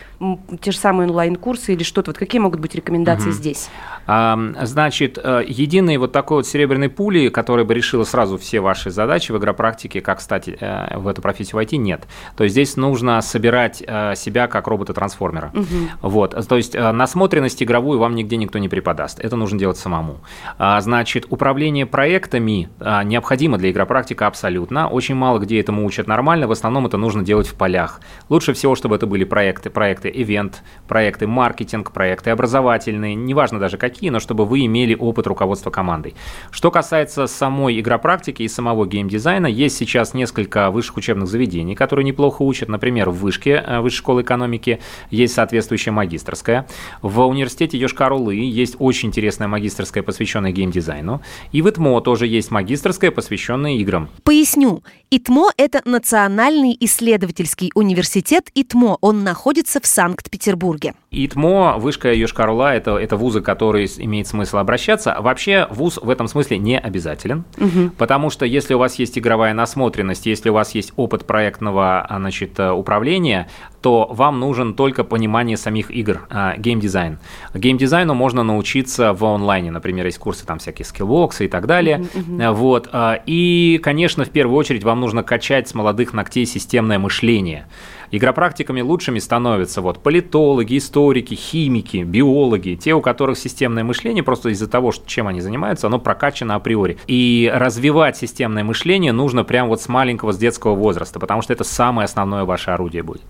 те 0.62 0.72
же 0.72 0.78
самые 0.78 1.08
онлайн-курсы 1.08 1.74
или 1.74 1.84
что-то. 1.84 2.12
Вот 2.12 2.18
какие 2.18 2.40
могут 2.40 2.60
быть 2.60 2.76
рекомендации 2.76 3.30
uh-huh. 3.30 3.34
здесь? 3.34 3.70
Значит, 4.06 5.18
э, 5.22 5.44
единый 5.48 5.98
вот 5.98 6.12
такой 6.12 6.38
вот 6.38 6.48
серебряной 6.48 6.90
пули, 6.90 7.30
который 7.30 7.64
бы 7.66 7.74
решила 7.74 8.04
сразу 8.04 8.38
все 8.44 8.60
ваши 8.60 8.92
задачи 8.92 9.32
в 9.32 9.38
игропрактике, 9.38 10.02
как 10.02 10.22
стать 10.22 10.48
э, 10.48 10.98
в 10.98 11.08
эту 11.08 11.22
профессию 11.22 11.56
войти, 11.56 11.78
нет. 11.78 12.08
То 12.36 12.44
есть 12.44 12.54
здесь 12.54 12.78
нужно 12.78 13.22
собирать 13.22 13.82
э, 13.86 14.16
себя 14.16 14.48
как 14.48 14.68
робота-трансформера. 14.68 15.52
Угу. 15.54 16.10
Вот, 16.10 16.48
то 16.48 16.58
есть 16.58 16.76
насмотренность 16.76 17.64
игровую 17.64 18.00
вам 18.00 18.16
нигде 18.16 18.38
никто 18.38 18.60
не 18.60 18.70
преподаст. 18.70 19.20
Это 19.20 19.36
нужно 19.36 19.60
делать 19.60 19.78
самому. 19.78 20.18
А, 20.58 20.82
значит, 20.82 21.26
управление 21.30 21.86
проектами 21.86 22.70
необходимо 22.80 23.58
для 23.58 23.72
игропрактика 23.72 24.28
абсолютно. 24.28 24.90
Очень 24.90 25.16
мало 25.16 25.40
где 25.40 25.60
этому 25.60 25.86
учат 25.86 26.08
нормально. 26.08 26.48
В 26.48 26.52
основном 26.52 26.88
это 26.88 26.98
нужно 26.98 27.24
делать 27.24 27.48
в 27.48 27.56
полях. 27.56 28.02
Лучше 28.30 28.54
всего, 28.54 28.76
чтобы 28.76 28.96
это 28.96 29.06
были 29.06 29.24
проекты, 29.24 29.70
проекты 29.70 30.12
ивент, 30.14 30.64
проекты 30.88 31.28
маркетинг, 31.28 31.92
проекты 31.92 32.32
образовательные, 32.32 33.16
неважно 33.16 33.60
даже 33.60 33.78
какие, 33.78 34.10
но 34.10 34.20
чтобы 34.20 34.46
вы 34.46 34.66
имели 34.66 34.96
опыт 34.96 35.28
руководства 35.28 35.70
командой. 35.70 36.16
Что 36.50 36.72
касается 36.72 37.28
самой 37.28 37.80
игропрактики 37.80 38.33
и 38.42 38.48
самого 38.48 38.86
геймдизайна, 38.86 39.48
есть 39.48 39.78
сейчас 39.78 40.14
несколько 40.14 40.72
высших 40.72 40.98
учебных 40.98 41.28
заведений, 41.28 41.76
которые 41.76 42.06
неплохо 42.06 42.42
учат. 42.42 42.70
Например, 42.70 43.10
в 43.10 43.20
Вышке, 43.20 43.64
э, 43.66 43.80
Высшей 43.80 43.98
школы 43.98 44.22
экономики, 44.22 44.80
есть 45.12 45.34
соответствующая 45.34 45.92
магистрская. 45.92 46.68
В 47.02 47.22
университете 47.22 47.78
Йошкар-Олы 47.78 48.36
есть 48.36 48.76
очень 48.80 49.10
интересная 49.10 49.48
магистрская, 49.48 50.04
посвященная 50.04 50.52
геймдизайну. 50.52 51.22
И 51.52 51.62
в 51.62 51.70
ИТМО 51.70 52.02
тоже 52.02 52.28
есть 52.28 52.52
магистрская, 52.52 53.12
посвященная 53.12 53.74
играм. 53.74 54.10
Поясню. 54.24 54.84
ИТМО– 55.12 55.52
это 55.58 55.82
Национальный 55.86 56.76
исследовательский 56.80 57.72
университет 57.76 58.50
ИТМО. 58.56 58.98
Он 59.02 59.24
находится 59.24 59.80
в 59.80 59.86
Санкт-Петербурге. 59.86 60.96
ИТМО, 61.12 61.76
Вышка 61.78 62.12
Йошкар-Ола– 62.14 62.74
это, 62.76 62.98
это 62.98 63.16
вузы, 63.16 63.42
которые 63.42 63.88
имеет 63.98 64.28
смысл 64.28 64.58
обращаться. 64.58 65.16
Вообще 65.20 65.68
вуз 65.70 66.00
в 66.02 66.10
этом 66.10 66.28
смысле 66.28 66.58
не 66.58 66.80
обязателен, 66.80 67.44
угу. 67.58 67.92
потому 67.98 68.23
что 68.30 68.46
если 68.46 68.74
у 68.74 68.78
вас 68.78 68.96
есть 68.96 69.18
игровая 69.18 69.54
насмотренность, 69.54 70.26
если 70.26 70.50
у 70.50 70.54
вас 70.54 70.76
есть 70.76 70.94
опыт 70.96 71.26
проектного 71.26 72.02
а, 72.02 72.18
значит, 72.18 72.60
э, 72.60 72.72
управления, 72.72 73.50
то 73.82 74.08
вам 74.12 74.40
нужен 74.40 74.74
только 74.74 75.04
понимание 75.04 75.58
самих 75.58 75.92
игр, 75.92 76.26
а, 76.30 76.56
геймдизайн. 76.58 77.20
Геймдизайну 77.54 78.14
можно 78.14 78.44
научиться 78.44 79.14
в 79.14 79.26
онлайне, 79.26 79.72
например, 79.72 80.06
есть 80.06 80.20
курсы 80.20 80.46
там 80.46 80.60
всякие 80.60 80.86
скиллбоксы 80.86 81.46
и 81.46 81.48
так 81.48 81.66
далее. 81.66 82.06
Uh-huh, 82.14 82.54
Вот. 82.54 82.90
И, 83.26 83.80
конечно, 83.84 84.26
в 84.26 84.30
первую 84.30 84.58
очередь 84.58 84.84
вам 84.84 85.00
нужно 85.00 85.24
качать 85.24 85.68
с 85.68 85.74
молодых 85.74 86.14
ногтей 86.14 86.46
системное 86.46 87.00
мышление. 87.00 87.68
Игропрактиками 88.14 88.82
лучшими 88.82 89.18
становятся 89.18 89.82
вот 89.82 89.98
политологи, 90.04 90.78
историки, 90.78 91.34
химики, 91.34 92.04
биологи, 92.04 92.76
те, 92.76 92.94
у 92.94 93.02
которых 93.02 93.40
системное 93.40 93.84
мышление 93.84 94.24
просто 94.24 94.50
из-за 94.50 94.68
того, 94.68 94.92
что, 94.92 95.10
чем 95.10 95.26
они 95.26 95.42
занимаются, 95.42 95.88
оно 95.88 95.98
прокачано 95.98 96.54
априори. 96.54 97.00
И 97.08 97.52
развивать 97.52 98.16
системное 98.16 98.64
мышление 98.64 99.14
нужно 99.14 99.44
прямо 99.44 99.70
вот 99.70 99.82
с 99.82 99.90
маленького, 99.90 100.32
с 100.32 100.38
детского 100.38 100.76
возраста, 100.76 101.20
потому 101.20 101.42
что 101.42 101.54
это 101.54 101.64
самое 101.64 102.06
основное 102.06 102.46
ваше 102.46 102.70
орудие 102.70 103.02
будет. 103.02 103.26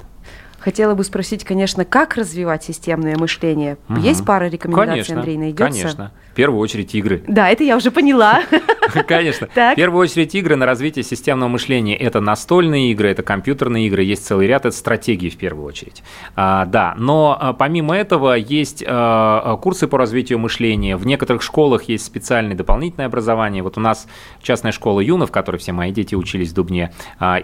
Хотела 0.64 0.96
бы 0.96 1.04
спросить, 1.04 1.44
конечно, 1.44 1.84
как 1.84 2.16
развивать 2.16 2.64
системное 2.64 3.18
мышление? 3.18 3.78
Угу. 3.90 4.00
Есть 4.00 4.26
пара 4.26 4.46
рекомендаций, 4.46 4.94
конечно, 4.94 5.16
Андрей, 5.18 5.38
найдется? 5.38 5.66
Конечно. 5.66 6.12
В 6.32 6.36
первую 6.36 6.62
очередь 6.62 6.96
игры. 6.96 7.22
Да, 7.28 7.50
это 7.50 7.66
я 7.66 7.76
уже 7.76 7.92
поняла. 7.92 8.42
Конечно. 9.08 9.48
В 9.54 9.76
первую 9.76 10.02
очередь 10.02 10.34
игры 10.36 10.56
на 10.56 10.66
развитие 10.66 11.04
системного 11.04 11.50
мышления. 11.50 11.96
Это 11.96 12.20
настольные 12.22 12.92
игры, 12.92 13.10
это 13.10 13.24
компьютерные 13.24 13.88
игры, 13.88 14.04
есть 14.04 14.26
целый 14.26 14.48
ряд, 14.48 14.66
это 14.66 14.76
стратегии 14.76 15.30
в 15.30 15.38
первую 15.38 15.68
очередь. 15.68 16.04
А, 16.36 16.66
да, 16.66 16.96
но 16.98 17.38
а, 17.40 17.54
помимо 17.54 17.96
этого 17.96 18.34
есть 18.34 18.84
а, 18.86 19.58
курсы 19.58 19.88
по 19.88 19.98
развитию 19.98 20.40
мышления. 20.40 20.98
В 20.98 21.06
некоторых 21.06 21.44
школах 21.44 21.84
есть 21.84 22.06
специальное 22.06 22.56
дополнительное 22.56 23.08
образование. 23.08 23.62
Вот 23.62 23.78
у 23.78 23.82
нас 23.82 24.08
частная 24.42 24.72
школа 24.72 25.02
Юна, 25.02 25.28
в 25.28 25.32
которой 25.32 25.58
все 25.58 25.72
мои 25.72 25.92
дети 25.92 26.16
учились 26.16 26.50
в 26.50 26.56
Дубне, 26.56 26.92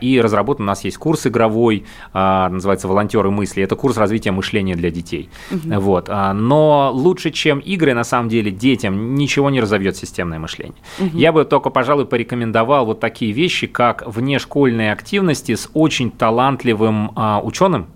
и 0.02 0.20
разработан 0.22 0.66
у 0.66 0.68
нас 0.68 0.84
есть 0.84 0.98
курс 0.98 1.28
игровой, 1.28 1.86
называется 2.14 2.88
«Волонтеры 3.10 3.32
мысли». 3.32 3.64
Это 3.64 3.76
курс 3.76 3.98
развития 3.98 4.32
мышления 4.32 4.76
для 4.76 4.92
детей. 4.92 5.30
Угу. 5.52 5.80
Вот. 5.80 6.08
Но 6.08 6.92
лучше, 6.94 7.32
чем 7.32 7.60
игры, 7.60 7.94
на 7.94 8.04
самом 8.04 8.30
деле, 8.30 8.52
детям 8.52 9.16
ничего 9.16 9.50
не 9.50 9.62
разовьет 9.62 9.98
системное 9.98 10.40
мышление. 10.40 10.78
Угу. 11.00 11.18
Я 11.18 11.32
бы 11.32 11.46
только, 11.46 11.70
пожалуй, 11.70 12.06
порекомендовал 12.06 12.86
вот 12.86 13.00
такие 13.00 13.32
вещи, 13.32 13.68
как 13.68 14.04
внешкольные 14.06 14.92
активности 14.92 15.56
с 15.56 15.70
очень 15.74 16.12
талантливым 16.12 17.12
а, 17.16 17.42
ученым, 17.44 17.88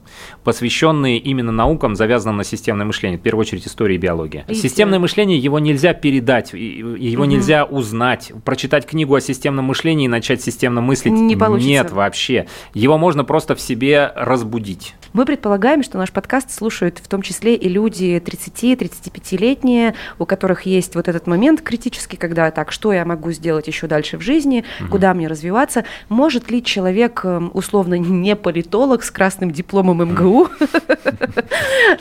посвященные 0.43 1.17
именно 1.17 1.51
наукам, 1.51 1.95
завязанным 1.95 2.37
на 2.37 2.43
системное 2.43 2.85
мышление, 2.85 3.19
в 3.19 3.21
первую 3.21 3.41
очередь 3.41 3.67
история 3.67 3.95
и 3.95 3.97
биология. 3.97 4.45
И 4.47 4.55
Системное 4.55 4.99
мышление, 4.99 5.37
его 5.37 5.59
нельзя 5.59 5.93
передать, 5.93 6.53
его 6.53 7.23
угу. 7.23 7.31
нельзя 7.31 7.65
узнать, 7.65 8.31
прочитать 8.45 8.85
книгу 8.85 9.15
о 9.15 9.21
системном 9.21 9.65
мышлении 9.65 10.05
и 10.05 10.07
начать 10.07 10.41
системно 10.41 10.81
мыслить. 10.81 11.13
Не 11.13 11.35
получится. 11.35 11.69
Нет, 11.69 11.91
вообще. 11.91 12.47
Его 12.73 12.97
можно 12.97 13.23
просто 13.23 13.55
в 13.55 13.61
себе 13.61 14.11
разбудить. 14.15 14.95
Мы 15.13 15.25
предполагаем, 15.25 15.83
что 15.83 15.99
наш 15.99 16.11
подкаст 16.11 16.51
слушают 16.51 16.97
в 16.97 17.07
том 17.07 17.21
числе 17.21 17.55
и 17.55 17.69
люди 17.69 18.21
30-35-летние, 18.23 19.93
у 20.17 20.25
которых 20.25 20.63
есть 20.63 20.95
вот 20.95 21.07
этот 21.07 21.27
момент 21.27 21.61
критический, 21.61 22.17
когда 22.17 22.49
так, 22.49 22.71
что 22.71 22.91
я 22.91 23.05
могу 23.05 23.31
сделать 23.31 23.67
еще 23.67 23.85
дальше 23.87 24.17
в 24.17 24.21
жизни, 24.21 24.65
угу. 24.81 24.89
куда 24.91 25.13
мне 25.13 25.27
развиваться. 25.27 25.85
Может 26.09 26.49
ли 26.49 26.63
человек, 26.63 27.21
эм, 27.23 27.51
условно, 27.53 27.95
не 27.95 28.35
политолог 28.35 29.03
с 29.03 29.11
красным 29.11 29.51
дипломом 29.51 30.02
МГУ, 30.05 30.49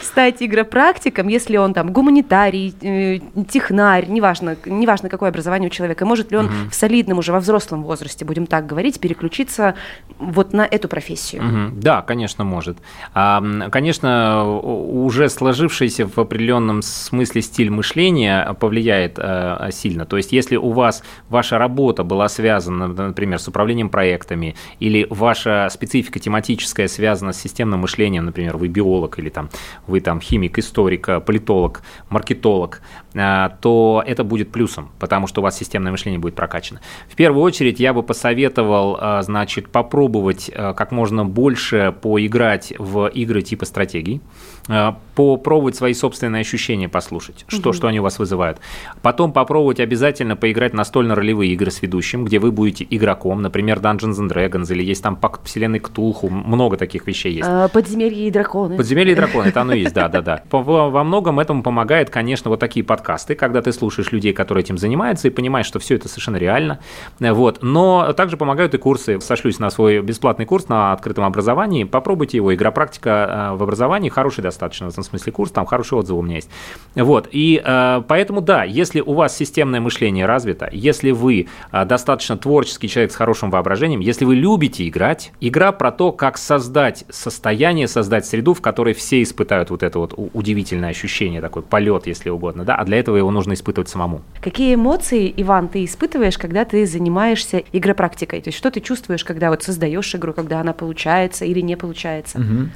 стать 0.01 0.43
игропрактиком, 0.43 1.29
если 1.29 1.57
он 1.57 1.75
там 1.75 1.93
гуманитарий, 1.93 2.75
э, 2.81 3.19
технарь, 3.51 4.07
неважно, 4.09 4.57
неважно, 4.67 5.09
какое 5.09 5.31
образование 5.31 5.69
у 5.69 5.71
человека, 5.71 6.05
может 6.05 6.31
ли 6.31 6.39
он 6.39 6.51
в 6.71 6.75
солидном 6.75 7.19
уже 7.19 7.33
во 7.33 7.41
взрослом 7.41 7.83
возрасте, 7.83 8.25
будем 8.25 8.47
так 8.47 8.67
говорить, 8.67 9.01
переключиться 9.01 9.75
вот 10.19 10.53
на 10.53 10.67
эту 10.67 10.89
профессию? 10.89 11.73
Да, 11.75 12.03
конечно, 12.03 12.45
может. 12.45 12.79
Конечно, 13.13 14.45
уже 14.45 15.29
сложившийся 15.29 16.07
в 16.07 16.19
определенном 16.19 16.83
смысле 16.83 17.43
стиль 17.43 17.71
мышления 17.71 18.55
повлияет 18.59 19.19
э, 19.19 19.71
сильно. 19.73 20.07
То 20.07 20.17
есть, 20.17 20.33
если 20.33 20.57
у 20.57 20.71
вас 20.71 21.03
ваша 21.29 21.59
работа 21.59 22.05
была 22.05 22.29
связана, 22.29 22.89
например, 22.89 23.39
с 23.39 23.49
управлением 23.49 23.89
проектами, 23.89 24.55
или 24.81 25.07
ваша 25.11 25.69
специфика 25.71 26.19
тематическая 26.19 26.89
связана 26.89 27.33
с 27.33 27.41
системным 27.41 27.81
мышлением, 27.81 27.92
например, 27.99 28.57
вы 28.57 28.69
биолог 28.69 29.19
или 29.19 29.29
там 29.29 29.51
вы 29.87 30.01
там 30.01 30.21
химик, 30.21 30.59
историк, 30.59 31.09
политолог, 31.25 31.83
маркетолог, 32.09 32.81
э, 33.15 33.49
то 33.61 34.03
это 34.07 34.25
будет 34.25 34.53
плюсом, 34.53 34.91
потому 34.99 35.27
что 35.27 35.41
у 35.41 35.45
вас 35.45 35.57
системное 35.57 35.93
мышление 35.93 36.19
будет 36.19 36.35
прокачано. 36.35 36.81
В 37.09 37.15
первую 37.17 37.43
очередь 37.43 37.81
я 37.81 37.93
бы 37.93 38.03
посоветовал, 38.03 38.99
э, 39.01 39.23
значит, 39.23 39.69
попробовать 39.69 40.51
как 40.53 40.93
можно 40.93 41.25
больше 41.25 41.95
поиграть 42.01 42.73
в 42.79 43.07
игры 43.09 43.43
типа 43.43 43.65
стратегий, 43.65 44.21
э, 44.69 44.93
попробовать 45.15 45.77
свои 45.77 45.95
собственные 45.95 46.41
ощущения 46.41 46.89
послушать, 46.89 47.45
что, 47.49 47.71
угу. 47.71 47.73
что 47.77 47.89
они 47.89 48.01
у 48.01 48.03
вас 48.03 48.19
вызывают. 48.19 48.59
Потом 49.03 49.33
попробовать 49.33 49.81
обязательно 49.81 50.37
поиграть 50.37 50.73
настольно-ролевые 50.73 51.53
игры 51.53 51.71
с 51.71 51.83
ведущим, 51.83 52.25
где 52.25 52.39
вы 52.39 52.51
будете 52.51 52.87
игроком, 52.89 53.43
например, 53.43 53.79
Dungeons 53.79 54.19
and 54.19 54.31
Dragons, 54.31 54.73
или 54.73 54.83
есть 54.83 55.03
там 55.03 55.17
пакт 55.17 55.45
вселенной 55.45 55.81
Ктулху, 55.81 56.29
много 56.29 56.77
таких 56.77 57.07
вещей 57.07 57.35
есть. 57.35 57.49
А, 57.49 57.69
подземелье 57.83 58.29
и 58.29 58.31
драконы. 58.31 58.77
Подземелье 58.77 59.13
и 59.13 59.17
драконы, 59.17 59.49
это 59.49 59.61
оно 59.61 59.75
есть, 59.75 59.95
да-да-да. 59.95 60.43
Во 60.51 61.05
многом 61.05 61.41
этому 61.41 61.63
помогает, 61.63 62.11
конечно, 62.11 62.51
вот 62.51 62.61
такие 62.61 62.85
подкасты, 62.85 63.35
когда 63.35 63.63
ты 63.63 63.73
слушаешь 63.73 64.13
людей, 64.13 64.33
которые 64.33 64.63
этим 64.63 64.79
занимаются, 64.79 65.29
и 65.29 65.31
понимаешь, 65.31 65.67
что 65.67 65.79
все 65.79 65.97
это 65.97 66.09
совершенно 66.09 66.37
реально. 66.37 66.81
Вот. 67.19 67.59
Но 67.63 68.13
также 68.13 68.37
помогают 68.37 68.75
и 68.75 68.79
курсы. 68.79 69.21
Сошлюсь 69.21 69.59
на 69.59 69.71
свой 69.71 70.01
бесплатный 70.01 70.47
курс 70.47 70.69
на 70.69 70.93
открытом 70.93 71.25
образовании. 71.25 71.85
Попробуйте 71.85 72.37
его, 72.37 72.55
игра 72.55 72.71
практика 72.71 73.51
э, 73.53 73.57
в 73.57 73.63
образовании, 73.63 74.09
хороший 74.09 74.43
достаточно 74.43 74.87
в 74.89 74.93
этом 74.93 75.05
смысле 75.05 75.33
курс, 75.33 75.51
там 75.51 75.67
хорошие 75.67 75.99
отзывы 75.99 76.21
у 76.21 76.23
меня 76.23 76.37
есть. 76.37 76.51
Вот, 76.95 77.29
и 77.31 77.61
э, 77.65 78.03
поэтому 78.07 78.41
да, 78.41 78.65
если 78.65 79.01
у 79.01 79.15
вас 79.15 79.37
системное 79.37 79.81
мышление 79.81 80.27
развито, 80.27 80.69
если 80.73 81.11
вы 81.11 81.49
э, 81.73 81.85
достаточно 81.85 82.37
творческий 82.37 82.89
человек 82.89 83.13
с 83.13 83.17
хорошим 83.17 83.51
воображением, 83.51 84.01
если 84.01 84.25
вы 84.25 84.37
любите 84.37 84.87
играть, 84.87 85.33
игра 85.41 85.73
про 85.73 85.91
то, 85.91 86.13
как 86.13 86.39
создать 86.39 87.05
состояние, 87.09 87.72
создать 87.87 88.27
среду, 88.27 88.55
в 88.55 88.61
которой 88.61 88.95
все 88.95 89.23
испытают 89.23 89.71
вот 89.71 89.83
это 89.83 89.99
вот 89.99 90.15
удивительное 90.33 90.91
ощущение, 90.91 91.41
такой 91.41 91.63
полет, 91.63 92.07
если 92.07 92.31
угодно, 92.31 92.65
да, 92.65 92.75
а 92.77 92.85
для 92.85 92.99
этого 92.99 93.17
его 93.17 93.31
нужно 93.31 93.55
испытывать 93.55 93.89
самому. 93.89 94.23
Какие 94.41 94.75
эмоции, 94.75 95.33
Иван, 95.37 95.69
ты 95.69 95.85
испытываешь, 95.85 96.39
когда 96.39 96.65
ты 96.65 96.87
занимаешься 96.87 97.63
игропрактикой? 97.73 98.41
То 98.41 98.49
есть 98.49 98.59
что 98.59 98.71
ты 98.71 98.81
чувствуешь, 98.81 99.25
когда 99.25 99.51
вот 99.51 99.63
создаешь 99.63 100.15
игру, 100.15 100.33
когда 100.33 100.61
она 100.61 100.73
получается 100.73 101.45
или 101.45 101.61
не 101.61 101.77
получается? 101.77 102.39
Угу. 102.39 102.69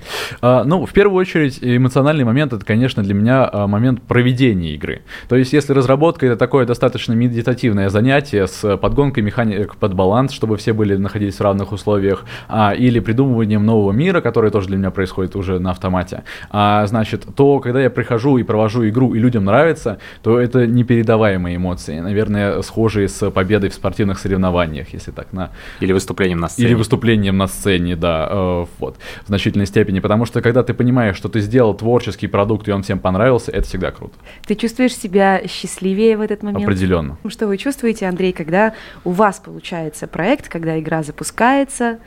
А, 0.42 0.64
ну, 0.64 0.86
в 0.86 0.92
первую 0.92 1.20
очередь, 1.20 1.58
эмоциональный 1.62 2.24
момент 2.24 2.52
это, 2.52 2.64
конечно, 2.64 3.02
для 3.02 3.14
меня 3.14 3.48
а, 3.52 3.66
момент 3.66 4.02
проведения 4.02 4.74
игры. 4.74 5.02
То 5.28 5.36
есть, 5.36 5.52
если 5.52 5.72
разработка 5.72 6.26
это 6.26 6.36
такое 6.36 6.66
достаточно 6.66 7.12
медитативное 7.12 7.88
занятие 7.88 8.46
с 8.46 8.76
подгонкой 8.76 9.22
механик 9.22 9.76
под 9.76 9.94
баланс, 9.94 10.32
чтобы 10.32 10.56
все 10.56 10.72
были 10.72 10.96
находились 10.96 11.36
в 11.36 11.40
равных 11.40 11.72
условиях, 11.72 12.24
а, 12.48 12.74
или 12.74 13.00
придумыванием 13.00 13.64
нового 13.64 13.92
мира, 13.92 14.20
который 14.20 14.50
тоже 14.50 14.68
для 14.68 14.76
меня 14.76 14.85
происходит 14.90 15.36
уже 15.36 15.58
на 15.58 15.70
автомате, 15.70 16.24
а, 16.50 16.86
значит, 16.86 17.26
то, 17.34 17.60
когда 17.60 17.80
я 17.80 17.90
прихожу 17.90 18.38
и 18.38 18.42
провожу 18.42 18.86
игру, 18.88 19.14
и 19.14 19.18
людям 19.18 19.44
нравится, 19.44 19.98
то 20.22 20.38
это 20.38 20.66
непередаваемые 20.66 21.56
эмоции. 21.56 22.00
Наверное, 22.00 22.62
схожие 22.62 23.08
с 23.08 23.30
победой 23.30 23.70
в 23.70 23.74
спортивных 23.74 24.18
соревнованиях, 24.18 24.92
если 24.92 25.10
так 25.10 25.32
на... 25.32 25.50
Или 25.80 25.92
выступлением 25.92 26.40
на 26.40 26.48
сцене. 26.48 26.68
Или 26.68 26.74
выступлением 26.74 27.38
на 27.38 27.46
сцене, 27.46 27.96
да, 27.96 28.28
э, 28.30 28.66
вот, 28.78 28.96
в 29.24 29.28
значительной 29.28 29.66
степени 29.66 29.86
степени, 29.86 30.00
потому 30.00 30.26
что 30.26 30.40
когда 30.40 30.62
ты 30.62 30.74
понимаешь, 30.74 31.16
что 31.16 31.28
ты 31.28 31.40
сделал 31.40 31.74
творческий 31.74 32.28
продукт, 32.28 32.68
и 32.68 32.72
он 32.72 32.82
всем 32.82 32.98
понравился, 32.98 33.52
это 33.52 33.68
всегда 33.68 33.90
круто. 33.90 34.14
Ты 34.46 34.54
чувствуешь 34.54 34.96
себя 34.96 35.42
счастливее 35.46 36.16
в 36.16 36.20
этот 36.22 36.42
момент? 36.42 36.64
Определенно. 36.64 37.18
Что 37.28 37.46
вы 37.46 37.58
чувствуете, 37.58 38.06
Андрей, 38.06 38.32
когда 38.32 38.72
у 39.04 39.10
вас 39.10 39.38
получается 39.38 40.06
проект, 40.06 40.48
когда 40.48 40.78
игра 40.78 41.02
запускается? 41.02 41.98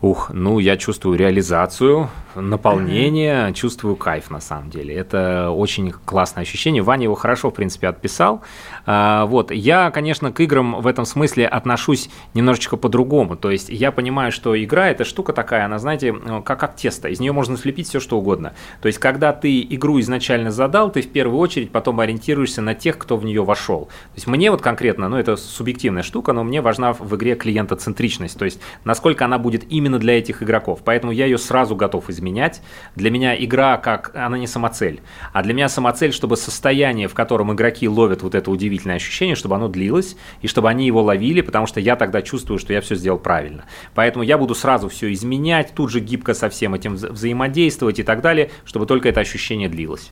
Ух, 0.00 0.30
ну 0.32 0.60
я 0.60 0.76
чувствую 0.76 1.18
реализацию, 1.18 2.08
наполнение, 2.36 3.52
чувствую 3.52 3.96
кайф 3.96 4.30
на 4.30 4.40
самом 4.40 4.70
деле. 4.70 4.94
Это 4.94 5.50
очень 5.50 5.90
классное 5.90 6.42
ощущение. 6.42 6.82
Ваня 6.82 7.04
его 7.04 7.14
хорошо, 7.14 7.50
в 7.50 7.54
принципе, 7.54 7.88
отписал. 7.88 8.42
А, 8.86 9.26
вот. 9.26 9.50
Я, 9.50 9.90
конечно, 9.90 10.32
к 10.32 10.40
играм 10.40 10.80
в 10.80 10.86
этом 10.86 11.04
смысле 11.04 11.46
отношусь 11.46 12.10
немножечко 12.34 12.76
по-другому. 12.76 13.36
То 13.36 13.50
есть 13.50 13.68
я 13.68 13.90
понимаю, 13.90 14.32
что 14.32 14.62
игра– 14.62 14.88
это 14.90 15.04
штука 15.04 15.32
такая, 15.32 15.64
она, 15.64 15.78
знаете, 15.78 16.14
как, 16.44 16.60
как 16.60 16.76
тесто. 16.76 17.08
Из 17.08 17.20
нее 17.20 17.32
можно 17.32 17.56
слепить 17.56 17.88
все, 17.88 18.00
что 18.00 18.18
угодно. 18.18 18.52
То 18.80 18.86
есть 18.86 18.98
когда 18.98 19.32
ты 19.32 19.60
игру 19.62 19.98
изначально 20.00 20.50
задал, 20.50 20.90
ты 20.92 21.02
в 21.02 21.08
первую 21.08 21.38
очередь 21.38 21.72
потом 21.72 22.00
ориентируешься 22.00 22.62
на 22.62 22.74
тех, 22.74 22.98
кто 22.98 23.16
в 23.16 23.24
нее 23.24 23.42
вошел. 23.42 23.86
То 23.86 24.14
есть 24.14 24.26
мне 24.26 24.50
вот 24.50 24.62
конкретно, 24.62 25.08
ну 25.08 25.16
это 25.16 25.36
субъективная 25.36 26.02
штука, 26.02 26.32
но 26.32 26.44
мне 26.44 26.60
важна 26.60 26.92
в 26.92 27.16
игре 27.16 27.34
клиентоцентричность. 27.34 28.38
То 28.38 28.44
есть 28.44 28.60
насколько 28.84 29.24
она 29.24 29.38
будет 29.38 29.70
именно 29.72 29.87
для 29.96 30.18
этих 30.18 30.42
игроков. 30.42 30.80
Поэтому 30.84 31.12
я 31.12 31.24
ее 31.24 31.38
сразу 31.38 31.74
готов 31.74 32.10
изменять. 32.10 32.60
Для 32.96 33.10
меня 33.10 33.34
игра 33.42 33.78
как, 33.78 34.10
она 34.14 34.36
не 34.36 34.46
самоцель, 34.46 35.00
а 35.32 35.42
для 35.42 35.54
меня 35.54 35.70
самоцель, 35.70 36.12
чтобы 36.12 36.36
состояние, 36.36 37.08
в 37.08 37.14
котором 37.14 37.52
игроки 37.54 37.88
ловят 37.88 38.22
вот 38.22 38.34
это 38.34 38.50
удивительное 38.50 38.96
ощущение, 38.96 39.36
чтобы 39.36 39.54
оно 39.54 39.68
длилось, 39.68 40.16
и 40.42 40.48
чтобы 40.48 40.68
они 40.68 40.86
его 40.86 41.02
ловили, 41.02 41.40
потому 41.40 41.66
что 41.66 41.80
я 41.80 41.96
тогда 41.96 42.20
чувствую, 42.20 42.58
что 42.58 42.74
я 42.74 42.82
все 42.82 42.94
сделал 42.94 43.18
правильно. 43.18 43.64
Поэтому 43.94 44.22
я 44.22 44.36
буду 44.36 44.54
сразу 44.54 44.90
все 44.90 45.10
изменять, 45.12 45.72
тут 45.74 45.90
же 45.90 46.00
гибко 46.00 46.34
со 46.34 46.50
всем 46.50 46.74
этим 46.74 46.96
взаимодействовать 46.96 47.98
и 47.98 48.02
так 48.02 48.20
далее, 48.20 48.50
чтобы 48.66 48.84
только 48.84 49.08
это 49.08 49.20
ощущение 49.20 49.70
длилось. 49.70 50.10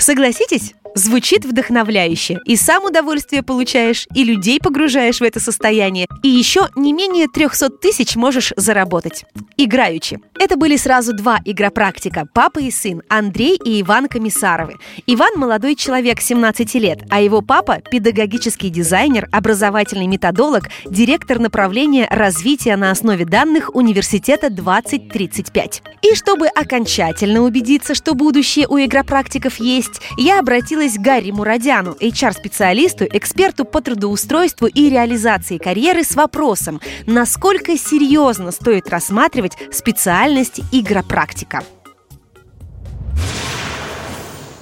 Согласитесь? 0.00 0.74
Звучит 0.94 1.44
вдохновляюще. 1.44 2.38
И 2.46 2.56
сам 2.56 2.84
удовольствие 2.84 3.42
получаешь, 3.42 4.06
и 4.14 4.24
людей 4.24 4.58
погружаешь 4.60 5.20
в 5.20 5.24
это 5.24 5.38
состояние, 5.38 6.06
и 6.22 6.28
еще 6.28 6.68
не 6.74 6.92
менее 6.92 7.28
300 7.28 7.70
тысяч 7.70 8.16
можешь 8.16 8.52
заработать. 8.56 9.24
Играючи. 9.56 10.18
Это 10.38 10.56
были 10.56 10.76
сразу 10.76 11.12
два 11.12 11.38
игропрактика– 11.44 12.26
папа 12.34 12.60
и 12.60 12.70
сын, 12.70 13.02
Андрей 13.08 13.58
и 13.62 13.82
Иван 13.82 14.08
Комиссаровы. 14.08 14.76
Иван– 15.06 15.32
молодой 15.36 15.76
человек, 15.76 16.20
17 16.20 16.74
лет, 16.74 17.00
а 17.10 17.20
его 17.20 17.40
папа– 17.40 17.80
педагогический 17.90 18.70
дизайнер, 18.70 19.28
образовательный 19.32 20.06
методолог, 20.06 20.68
директор 20.86 21.38
направления 21.38 22.08
развития 22.10 22.76
на 22.76 22.90
основе 22.90 23.24
данных 23.24 23.74
Университета 23.74 24.50
2035. 24.50 25.82
И 26.02 26.14
чтобы 26.14 26.46
окончательно 26.48 27.42
убедиться, 27.42 27.94
что 27.94 28.14
будущее 28.14 28.66
у 28.66 28.78
игропрактиков 28.78 29.60
есть, 29.60 29.89
я 30.16 30.38
обратилась 30.40 30.60
обратилась 30.60 30.98
к 30.98 31.00
Гарри 31.00 31.30
Мурадяну, 31.30 31.92
HR-специалисту, 32.00 33.04
эксперту 33.04 33.64
по 33.64 33.80
трудоустройству 33.80 34.66
и 34.66 34.90
реализации 34.90 35.58
карьеры 35.58 36.02
с 36.02 36.14
вопросом, 36.14 36.80
насколько 37.06 37.76
серьезно 37.76 38.50
стоит 38.50 38.88
рассматривать 38.88 39.56
специальность 39.70 40.60
игропрактика. 40.72 41.60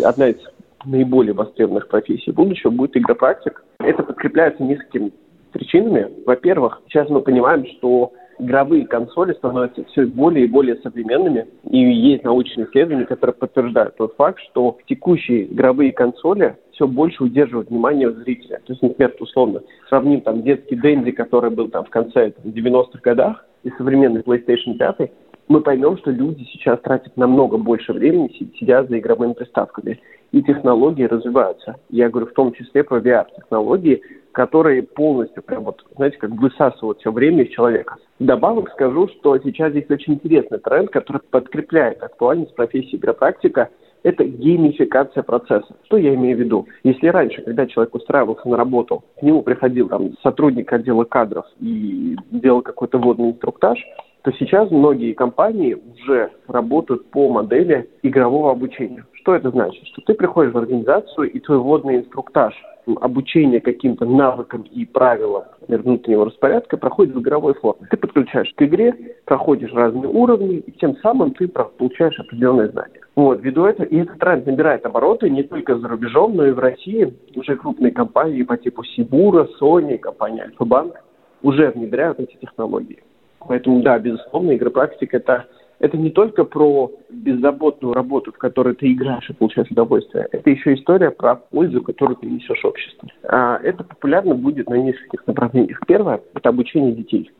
Одна 0.02 0.28
из 0.28 0.36
наиболее 0.84 1.34
востребованных 1.34 1.88
профессий 1.88 2.30
будущего 2.30 2.70
будет 2.70 2.96
игропрактик. 2.96 3.62
Это 3.80 4.02
подкрепляется 4.02 4.62
несколькими 4.62 5.12
причинами. 5.52 6.08
Во-первых, 6.24 6.80
сейчас 6.88 7.08
мы 7.08 7.20
понимаем, 7.20 7.66
что 7.78 8.12
игровые 8.38 8.86
консоли 8.86 9.32
становятся 9.34 9.84
все 9.84 10.06
более 10.06 10.46
и 10.46 10.48
более 10.48 10.76
современными. 10.76 11.46
И 11.70 11.78
есть 11.78 12.24
научные 12.24 12.66
исследования, 12.66 13.06
которые 13.06 13.34
подтверждают 13.34 13.96
тот 13.96 14.14
факт, 14.16 14.40
что 14.50 14.78
текущие 14.86 15.52
игровые 15.52 15.92
консоли 15.92 16.56
все 16.72 16.86
больше 16.86 17.24
удерживают 17.24 17.70
внимание 17.70 18.10
зрителя. 18.12 18.60
То 18.64 18.72
есть, 18.72 18.82
например, 18.82 19.14
условно, 19.18 19.62
сравним 19.88 20.20
там 20.20 20.42
детский 20.42 20.76
Дэнди, 20.76 21.10
который 21.10 21.50
был 21.50 21.68
там 21.68 21.84
в 21.84 21.90
конце 21.90 22.32
90-х 22.44 23.00
годах, 23.02 23.44
и 23.64 23.70
современный 23.76 24.20
PlayStation 24.20 24.78
5, 24.78 25.10
мы 25.48 25.60
поймем, 25.60 25.96
что 25.98 26.10
люди 26.10 26.44
сейчас 26.52 26.78
тратят 26.80 27.16
намного 27.16 27.56
больше 27.56 27.92
времени, 27.92 28.30
сидя 28.58 28.84
за 28.84 28.98
игровыми 28.98 29.32
приставками. 29.32 30.00
И 30.30 30.42
технологии 30.42 31.04
развиваются. 31.04 31.76
Я 31.88 32.10
говорю 32.10 32.26
в 32.26 32.34
том 32.34 32.52
числе 32.52 32.84
про 32.84 32.98
VR-технологии, 32.98 34.02
которые 34.32 34.82
полностью, 34.82 35.42
прям 35.42 35.64
вот, 35.64 35.84
знаете, 35.96 36.18
как 36.18 36.30
высасывают 36.30 37.00
все 37.00 37.12
время 37.12 37.44
из 37.44 37.50
человека. 37.50 37.96
Добавок 38.18 38.70
скажу, 38.70 39.08
что 39.08 39.38
сейчас 39.38 39.70
здесь 39.70 39.90
очень 39.90 40.14
интересный 40.14 40.58
тренд, 40.58 40.90
который 40.90 41.22
подкрепляет 41.30 42.02
актуальность 42.02 42.54
профессии 42.54 42.96
игропрактика– 42.96 43.68
это 44.02 44.24
геймификация 44.24 45.22
процесса. 45.22 45.74
Что 45.84 45.96
я 45.96 46.14
имею 46.14 46.36
в 46.36 46.40
виду? 46.40 46.66
Если 46.84 47.08
раньше, 47.08 47.42
когда 47.42 47.66
человек 47.66 47.94
устраивался 47.94 48.48
на 48.48 48.56
работу, 48.56 49.04
к 49.18 49.22
нему 49.22 49.42
приходил 49.42 49.88
там 49.88 50.12
сотрудник 50.22 50.72
отдела 50.72 51.04
кадров 51.04 51.46
и 51.60 52.16
делал 52.30 52.62
какой-то 52.62 52.98
вводный 52.98 53.30
инструктаж– 53.30 53.78
то 54.28 54.36
сейчас 54.38 54.70
многие 54.70 55.14
компании 55.14 55.74
уже 55.74 56.30
работают 56.48 57.10
по 57.10 57.30
модели 57.30 57.88
игрового 58.02 58.50
обучения. 58.50 59.06
Что 59.12 59.34
это 59.34 59.50
значит? 59.50 59.86
Что 59.86 60.02
ты 60.02 60.12
приходишь 60.12 60.52
в 60.52 60.58
организацию, 60.58 61.32
и 61.32 61.40
твой 61.40 61.56
вводный 61.56 61.96
инструктаж 61.96 62.54
обучение 63.00 63.62
каким-то 63.62 64.04
навыкам 64.04 64.62
и 64.62 64.84
правилам 64.84 65.44
внутреннего 65.66 66.26
распорядка 66.26 66.76
проходит 66.76 67.14
в 67.14 67.20
игровой 67.20 67.54
форме. 67.54 67.86
Ты 67.90 67.96
подключаешь 67.96 68.52
к 68.54 68.62
игре, 68.62 68.94
проходишь 69.24 69.72
разные 69.72 70.10
уровни, 70.10 70.56
и 70.56 70.72
тем 70.72 70.96
самым 70.98 71.32
ты 71.32 71.48
получаешь 71.48 72.18
определенные 72.20 72.68
знания. 72.68 73.00
Вот, 73.16 73.40
ввиду 73.40 73.64
этого, 73.64 73.86
и 73.86 73.96
этот 73.96 74.18
тренд 74.18 74.44
набирает 74.44 74.84
обороты 74.84 75.30
не 75.30 75.42
только 75.42 75.78
за 75.78 75.88
рубежом, 75.88 76.36
но 76.36 76.46
и 76.46 76.50
в 76.50 76.58
России. 76.58 77.14
Уже 77.34 77.56
крупные 77.56 77.92
компании 77.92 78.42
по 78.42 78.58
типу 78.58 78.84
Сибура, 78.84 79.48
Sony, 79.58 79.96
компания 79.96 80.42
Альфа-Банк 80.42 81.02
уже 81.42 81.70
внедряют 81.70 82.20
эти 82.20 82.36
технологии. 82.36 83.02
Поэтому, 83.46 83.82
да, 83.82 83.98
безусловно, 83.98 84.54
игропрактика 84.56 85.16
это, 85.16 85.46
это 85.78 85.96
не 85.96 86.10
только 86.10 86.44
про 86.44 86.90
беззаботную 87.10 87.94
работу, 87.94 88.32
в 88.32 88.38
которой 88.38 88.74
ты 88.74 88.92
играешь 88.92 89.28
и 89.30 89.32
получаешь 89.32 89.70
удовольствие. 89.70 90.26
Это 90.32 90.50
еще 90.50 90.74
история 90.74 91.10
про 91.10 91.36
пользу, 91.36 91.82
которую 91.82 92.16
ты 92.16 92.26
несешь 92.26 92.64
обществу. 92.64 93.08
А 93.24 93.58
это 93.62 93.84
популярно 93.84 94.34
будет 94.34 94.68
на 94.68 94.74
нескольких 94.74 95.26
направлениях. 95.26 95.80
Первое– 95.86 96.20
это 96.34 96.48
обучение 96.48 96.92
детей. 96.92 97.30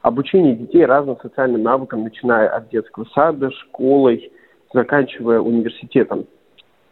Обучение 0.00 0.56
детей 0.56 0.84
разным 0.84 1.16
социальным 1.22 1.62
навыкам, 1.62 2.02
начиная 2.02 2.48
от 2.48 2.70
детского 2.70 3.04
сада, 3.14 3.50
школой, 3.52 4.32
заканчивая 4.74 5.40
университетом. 5.40 6.26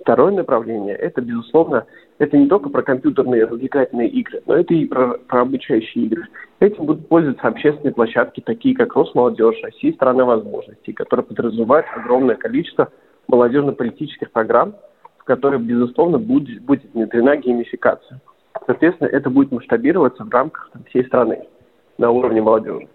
Второе 0.01 0.33
направление– 0.33 0.95
это, 0.97 1.21
безусловно, 1.21 1.87
это 2.19 2.37
не 2.37 2.47
только 2.49 2.71
про 2.71 2.83
компьютерные 2.83 3.45
развлекательные 3.45 4.09
игры, 4.09 4.43
но 4.47 4.55
это 4.55 4.73
и 4.73 4.87
про, 4.87 5.19
про 5.19 5.43
обучающие 5.43 6.07
игры. 6.07 6.27
Этим 6.59 6.87
будут 6.87 7.07
пользоваться 7.09 7.47
общественные 7.47 7.93
площадки, 7.93 8.41
такие 8.41 8.75
как 8.75 8.95
Росмолодежь, 8.95 9.63
Россия– 9.63 9.93
страна 9.95 10.25
возможностей, 10.25 10.95
которые 10.95 11.25
подразумевают 11.27 11.87
огромное 11.95 12.37
количество 12.37 12.91
молодежно-политических 13.29 14.31
программ, 14.31 14.75
в 15.19 15.25
которые, 15.25 15.61
безусловно, 15.61 16.19
будет, 16.19 16.63
будет 16.63 16.83
внедрена 16.95 17.37
геймификация. 17.37 18.21
Соответственно, 18.67 19.09
это 19.09 19.29
будет 19.29 19.53
масштабироваться 19.53 20.25
в 20.25 20.31
рамках 20.31 20.71
там, 20.73 20.83
всей 20.85 21.05
страны 21.05 21.47
на 21.99 22.11
уровне 22.11 22.41
молодежи. 22.41 22.89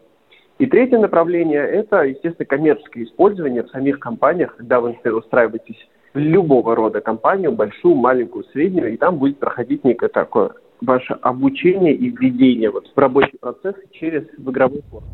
И 0.57 0.65
третье 0.65 0.97
направление– 0.97 1.61
это, 1.67 2.03
естественно, 2.03 2.45
коммерческое 2.45 3.03
использование 3.03 3.61
в 3.61 3.69
самих 3.69 3.99
компаниях, 3.99 4.55
когда 4.55 4.79
вы, 4.79 4.97
устраиваетесь 5.03 5.87
любого 6.15 6.75
рода 6.75 7.01
компанию, 7.01 7.51
большую, 7.51 7.95
маленькую, 7.95 8.45
среднюю, 8.51 8.93
и 8.93 8.97
там 8.97 9.17
будет 9.17 9.39
проходить 9.39 9.83
некое 9.83 10.09
такое 10.09 10.51
ваше 10.81 11.13
обучение 11.21 11.93
и 11.93 12.09
введение 12.09 12.69
вот 12.69 12.91
в 12.93 12.97
рабочий 12.97 13.37
процесс 13.39 13.75
через 13.91 14.23
в 14.37 14.49
игровой 14.49 14.81
форме. 14.89 15.07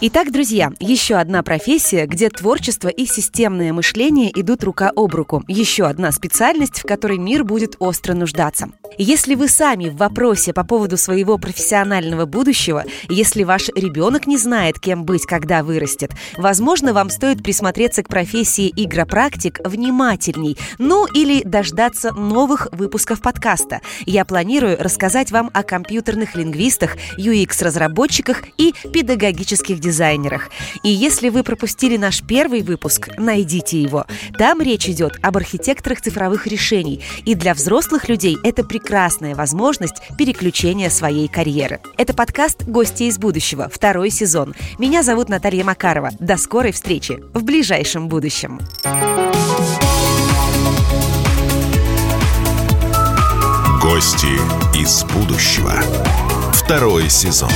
Итак, 0.00 0.30
друзья, 0.30 0.70
еще 0.78 1.16
одна 1.16 1.42
профессия, 1.42 2.06
где 2.06 2.28
творчество 2.28 2.86
и 2.86 3.04
системное 3.04 3.72
мышление 3.72 4.30
идут 4.32 4.62
рука 4.62 4.92
об 4.94 5.12
руку. 5.12 5.42
Еще 5.48 5.86
одна 5.86 6.12
специальность, 6.12 6.78
в 6.78 6.86
которой 6.86 7.18
мир 7.18 7.42
будет 7.42 7.74
остро 7.80 8.14
нуждаться. 8.14 8.68
Если 8.96 9.34
вы 9.34 9.48
сами 9.48 9.88
в 9.88 9.96
вопросе 9.96 10.52
по 10.52 10.64
поводу 10.64 10.96
своего 10.96 11.38
профессионального 11.38 12.26
будущего, 12.26 12.84
если 13.08 13.44
ваш 13.44 13.68
ребенок 13.68 14.26
не 14.26 14.38
знает, 14.38 14.80
кем 14.80 15.04
быть, 15.04 15.26
когда 15.26 15.62
вырастет, 15.62 16.12
возможно, 16.36 16.92
вам 16.92 17.10
стоит 17.10 17.42
присмотреться 17.42 18.02
к 18.02 18.08
профессии 18.08 18.72
игропрактик 18.74 19.60
внимательней, 19.64 20.56
ну 20.78 21.06
или 21.06 21.42
дождаться 21.42 22.12
новых 22.12 22.68
выпусков 22.72 23.20
подкаста. 23.20 23.80
Я 24.06 24.24
планирую 24.24 24.76
рассказать 24.80 25.30
вам 25.30 25.50
о 25.52 25.62
компьютерных 25.62 26.34
лингвистах, 26.34 26.96
UX-разработчиках 27.18 28.44
и 28.56 28.74
педагогических 28.92 29.78
дизайнерах. 29.80 30.50
И 30.82 30.88
если 30.88 31.28
вы 31.28 31.42
пропустили 31.42 31.96
наш 31.96 32.22
первый 32.22 32.62
выпуск, 32.62 33.08
найдите 33.18 33.80
его. 33.80 34.06
Там 34.38 34.60
речь 34.60 34.88
идет 34.88 35.18
об 35.22 35.36
архитекторах 35.36 36.00
цифровых 36.00 36.46
решений. 36.46 37.02
И 37.24 37.34
для 37.34 37.54
взрослых 37.54 38.08
людей 38.08 38.36
это 38.42 38.64
прекрасная 38.78 39.34
возможность 39.34 39.96
переключения 40.16 40.88
своей 40.88 41.26
карьеры. 41.26 41.80
Это 41.96 42.14
подкаст 42.14 42.62
«Гости 42.64 43.04
из 43.04 43.18
будущего», 43.18 43.68
второй 43.68 44.10
сезон. 44.10 44.54
Меня 44.78 45.02
зовут 45.02 45.28
Наталья 45.28 45.64
Макарова. 45.64 46.10
До 46.20 46.36
скорой 46.36 46.70
встречи 46.70 47.18
в 47.34 47.42
ближайшем 47.42 48.08
будущем. 48.08 48.60
Гости 53.82 54.38
из 54.78 55.02
будущего. 55.04 55.72
Второй 56.52 57.10
сезон. 57.10 57.50